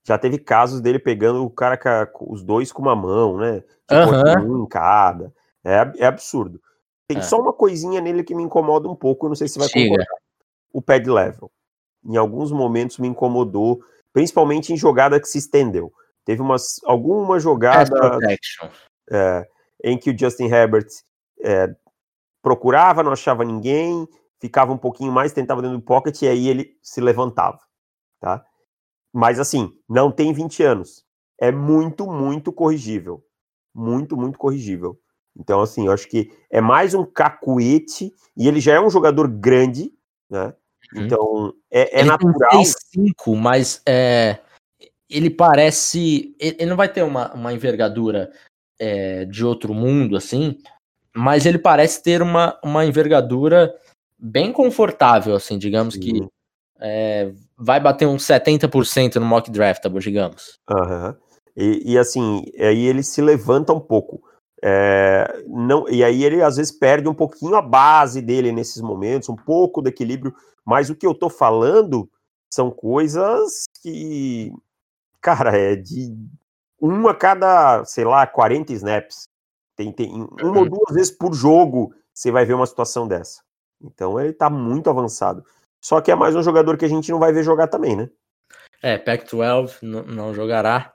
[0.06, 3.60] Já teve casos dele pegando o cara com os dois com uma mão, né?
[3.60, 4.42] Tipo, Aham.
[4.42, 5.34] um em cada.
[5.66, 6.62] É, é absurdo.
[7.08, 7.22] Tem É.
[7.22, 9.90] só uma coisinha nele que me incomoda um pouco, eu não sei se vai Diga.
[9.90, 10.08] concordar.
[10.74, 11.52] O pad level.
[12.06, 13.80] Em alguns momentos me incomodou,
[14.12, 15.92] principalmente em jogada que se estendeu.
[16.26, 17.90] Teve umas, alguma jogada
[19.10, 19.48] é,
[19.84, 20.88] em que o Justin Herbert
[21.42, 21.74] é,
[22.42, 24.08] procurava, não achava ninguém,
[24.40, 27.60] ficava um pouquinho mais, tentava dentro do pocket e aí ele se levantava,
[28.20, 28.44] tá?
[29.14, 31.06] Mas assim, não tem 20 anos.
[31.40, 33.24] É muito, muito corrigível.
[33.74, 35.00] Muito, muito corrigível.
[35.40, 39.28] Então, assim, eu acho que é mais um cacuete e ele já é um jogador
[39.28, 39.94] grande,
[40.30, 40.54] né?
[40.94, 41.04] Uhum.
[41.04, 42.50] Então, é, é ele natural.
[42.50, 44.40] tem 6'5", mas é,
[45.10, 46.36] ele parece.
[46.40, 48.32] Ele não vai ter uma, uma envergadura
[48.80, 50.58] é, de outro mundo, assim,
[51.16, 53.76] mas ele parece ter uma, uma envergadura
[54.18, 56.30] bem confortável, assim, digamos que Sim.
[56.80, 60.60] é, vai bater uns 70% no mock draft, digamos.
[60.70, 61.16] Aham.
[61.56, 64.22] E, e, assim, aí ele se levanta um pouco.
[64.64, 69.30] É, não, e aí ele às vezes perde um pouquinho a base dele nesses momentos,
[69.30, 70.34] um pouco do equilíbrio.
[70.66, 72.10] Mas o que eu tô falando
[72.52, 74.52] são coisas que,
[75.22, 76.14] cara, é de
[76.80, 79.24] uma a cada, sei lá, 40 snaps.
[79.76, 80.70] Tem, tem uma ou uhum.
[80.70, 83.42] duas vezes por jogo você vai ver uma situação dessa.
[83.82, 85.46] Então ele tá muito avançado.
[85.80, 88.10] Só que é mais um jogador que a gente não vai ver jogar também, né?
[88.82, 90.94] É, Pac-12 não jogará.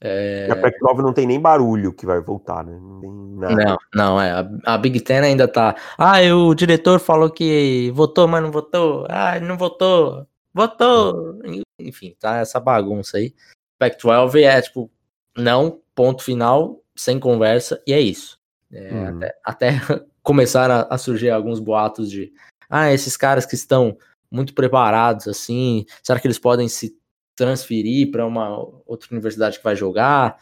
[0.00, 0.48] É...
[0.50, 2.72] A Pac-12 não tem nem barulho que vai voltar, né?
[2.80, 4.48] Não, não, não, é.
[4.64, 5.76] A, Big Ten ainda tá.
[5.98, 9.06] Ah, o diretor falou que votou, mas não votou.
[9.08, 10.26] Ah, não votou.
[10.54, 11.38] Votou.
[11.78, 13.34] Enfim, tá essa bagunça aí.
[13.78, 14.90] Pac-12 é tipo,
[15.36, 18.38] não, ponto final, sem conversa, e é isso.
[18.72, 19.16] É, uhum.
[19.16, 19.70] até, até
[20.22, 22.32] começaram a, a, surgir alguns boatos de
[22.68, 23.96] ah, esses caras que estão
[24.30, 26.96] muito preparados assim, será que eles podem se
[27.44, 28.50] transferir para uma
[28.86, 30.38] outra universidade que vai jogar?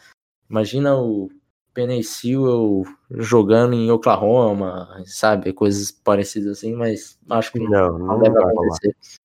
[0.49, 1.29] Imagina o
[1.73, 5.53] Penny Sewell jogando em Oklahoma, sabe?
[5.53, 8.95] Coisas parecidas assim, mas acho que não, não, não deve acontecer.
[8.99, 9.19] Falar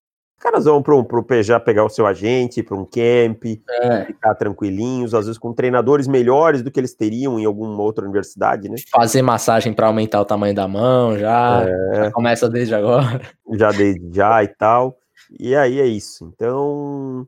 [0.44, 4.04] caras vão para o PJ pegar o seu agente, para um camp, é.
[4.04, 8.68] ficar tranquilinhos, às vezes com treinadores melhores do que eles teriam em alguma outra universidade,
[8.68, 8.76] né?
[8.90, 11.94] Fazer massagem para aumentar o tamanho da mão já, é.
[11.94, 13.22] já, começa desde agora.
[13.54, 14.98] Já desde já e tal.
[15.40, 16.30] E aí é isso.
[16.34, 17.26] Então,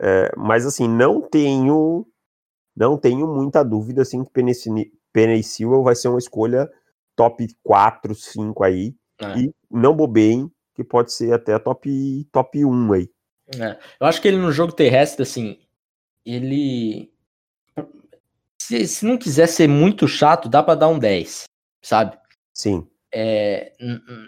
[0.00, 2.06] é, mas assim, não tenho
[2.74, 4.30] não tenho muita dúvida assim que
[5.12, 6.70] Penny Sewell vai ser uma escolha
[7.14, 8.94] top 4, 5 aí.
[9.20, 9.38] É.
[9.38, 13.10] E não bobeiem, que pode ser até top, top 1 aí.
[13.60, 15.58] É, eu acho que ele no jogo terrestre, assim,
[16.24, 17.12] ele.
[18.60, 21.44] Se, se não quiser ser muito chato, dá para dar um 10,
[21.82, 22.16] sabe?
[22.54, 22.86] Sim.
[23.14, 23.72] É,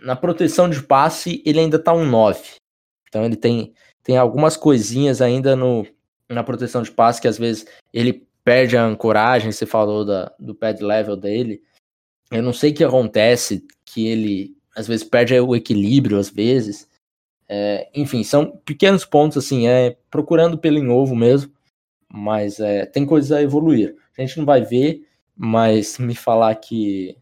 [0.02, 2.56] na proteção de passe, ele ainda tá um 9.
[3.08, 3.72] Então ele tem,
[4.04, 5.86] tem algumas coisinhas ainda no,
[6.28, 10.54] na proteção de passe que às vezes ele perde a ancoragem, você falou da, do
[10.54, 11.62] pad level dele.
[12.30, 16.88] Eu não sei o que acontece, que ele às vezes perde o equilíbrio, às vezes.
[17.48, 21.52] É, enfim, são pequenos pontos, assim, é procurando pelo em ovo mesmo,
[22.12, 23.96] mas é, tem coisas a evoluir.
[24.16, 27.16] A gente não vai ver, mas me falar que,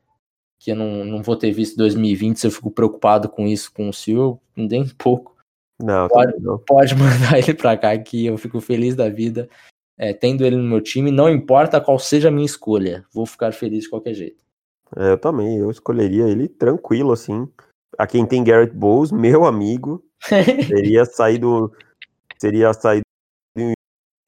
[0.58, 3.88] que eu não, não vou ter visto 2020, se eu fico preocupado com isso com
[3.88, 5.31] o Silvio, nem pouco.
[5.80, 6.58] Não, pode, não.
[6.58, 9.48] pode mandar ele pra cá que eu fico feliz da vida.
[9.98, 13.52] É, tendo ele no meu time, não importa qual seja a minha escolha, vou ficar
[13.52, 14.42] feliz de qualquer jeito.
[14.96, 17.48] É, eu também, eu escolheria ele tranquilo, assim.
[17.98, 20.04] A quem tem Garrett Bowles, meu amigo,
[20.68, 21.72] teria saído,
[22.38, 23.02] teria saído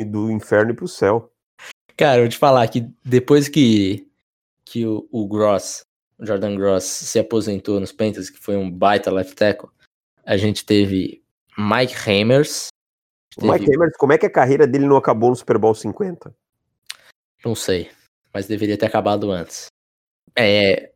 [0.07, 1.32] do inferno para o céu.
[1.97, 4.09] Cara, eu vou te falar que depois que,
[4.64, 5.82] que o, o Gross,
[6.18, 9.70] o Jordan Gross, se aposentou nos Panthers, que foi um baita left tackle,
[10.24, 11.23] a gente teve
[11.57, 12.68] Mike Hammers.
[13.40, 16.34] Mike Hammers, como é que a carreira dele não acabou no Super Bowl 50?
[17.44, 17.90] Não sei,
[18.32, 19.66] mas deveria ter acabado antes.
[20.36, 20.92] É,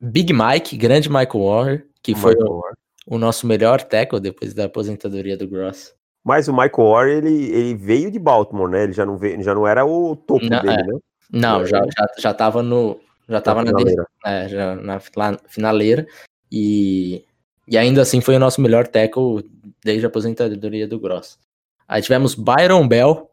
[0.00, 2.62] Big Mike, grande Michael Warner, que foi o,
[3.06, 5.94] o, nosso melhor tackle depois da aposentadoria do Gross.
[6.24, 8.84] Mas o Michael Warner, ele, ele veio de Baltimore, né?
[8.84, 10.84] Ele já não, veio, já não era o topo não, dele, é.
[10.84, 10.98] né?
[11.32, 12.98] Não, já, já, já tava no.
[13.28, 14.06] Já tava na, finaleira.
[14.24, 14.98] É, já na
[15.46, 16.06] finaleira.
[16.50, 17.24] E,
[17.68, 19.48] e ainda assim foi o nosso melhor tackle
[19.84, 21.38] desde a aposentadoria do Gross.
[21.86, 23.30] Aí tivemos Byron Bell.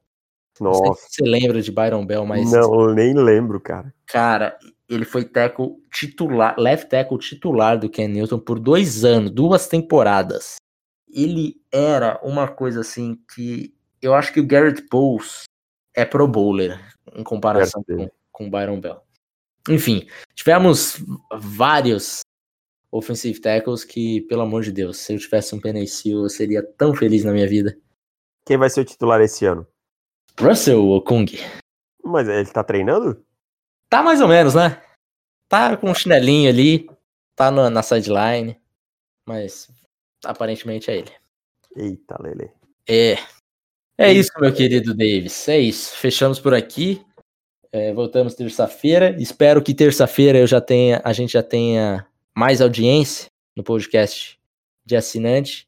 [0.59, 0.83] Nossa.
[0.83, 2.51] Não sei se você lembra de Byron Bell, mas.
[2.51, 3.93] Não, nem lembro, cara.
[4.07, 4.57] Cara,
[4.89, 10.55] ele foi tackle titular, left tackle titular do Ken Newton por dois anos, duas temporadas.
[11.07, 15.43] Ele era uma coisa assim que eu acho que o Garrett Bowles
[15.95, 16.79] é pro bowler
[17.13, 19.01] em comparação com, com o Byron Bell.
[19.69, 22.21] Enfim, tivemos vários
[22.91, 26.93] offensive tackles que, pelo amor de Deus, se eu tivesse um Penicil, eu seria tão
[26.93, 27.77] feliz na minha vida.
[28.45, 29.67] Quem vai ser o titular esse ano?
[30.39, 31.25] Russell Okung.
[32.03, 33.23] Mas ele tá treinando?
[33.89, 34.81] Tá mais ou menos, né?
[35.49, 36.89] Tá com um chinelinho ali,
[37.35, 38.59] tá no, na sideline,
[39.25, 39.69] mas
[40.23, 41.11] aparentemente é ele.
[41.75, 42.51] Eita, Lele.
[42.87, 43.17] É.
[43.97, 45.47] É isso, meu querido Davis.
[45.47, 45.95] É isso.
[45.97, 47.03] Fechamos por aqui.
[47.71, 49.15] É, voltamos terça-feira.
[49.21, 52.05] Espero que terça-feira eu já tenha, a gente já tenha
[52.37, 54.39] mais audiência no podcast
[54.85, 55.67] de assinante,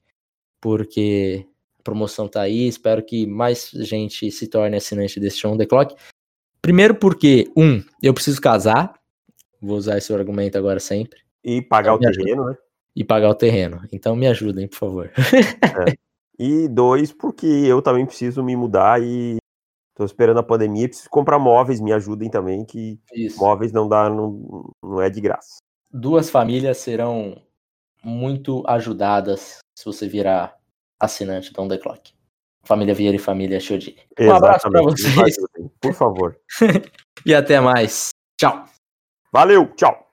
[0.61, 1.43] porque
[1.80, 2.67] a promoção tá aí.
[2.67, 5.95] Espero que mais gente se torne assinante desse Show on the Clock.
[6.61, 8.93] Primeiro porque, um, eu preciso casar.
[9.59, 11.20] Vou usar esse argumento agora sempre.
[11.43, 12.55] E pagar então, o terreno, né?
[12.95, 13.82] E pagar o terreno.
[13.91, 15.11] Então me ajudem, por favor.
[15.17, 15.97] É.
[16.38, 19.38] E dois, porque eu também preciso me mudar e
[19.95, 23.39] tô esperando a pandemia, preciso comprar móveis, me ajudem também, que Isso.
[23.39, 25.57] móveis não dá, não, não é de graça.
[25.92, 27.42] Duas famílias serão
[28.04, 30.56] muito ajudadas se você virar
[31.00, 32.14] assinante do On The Clock.
[32.64, 33.98] Família Vieira e Família Chodini.
[34.20, 35.36] Um abraço para vocês.
[35.82, 36.40] Por favor.
[37.26, 38.10] e até mais.
[38.38, 38.66] Tchau.
[39.32, 40.09] Valeu, tchau.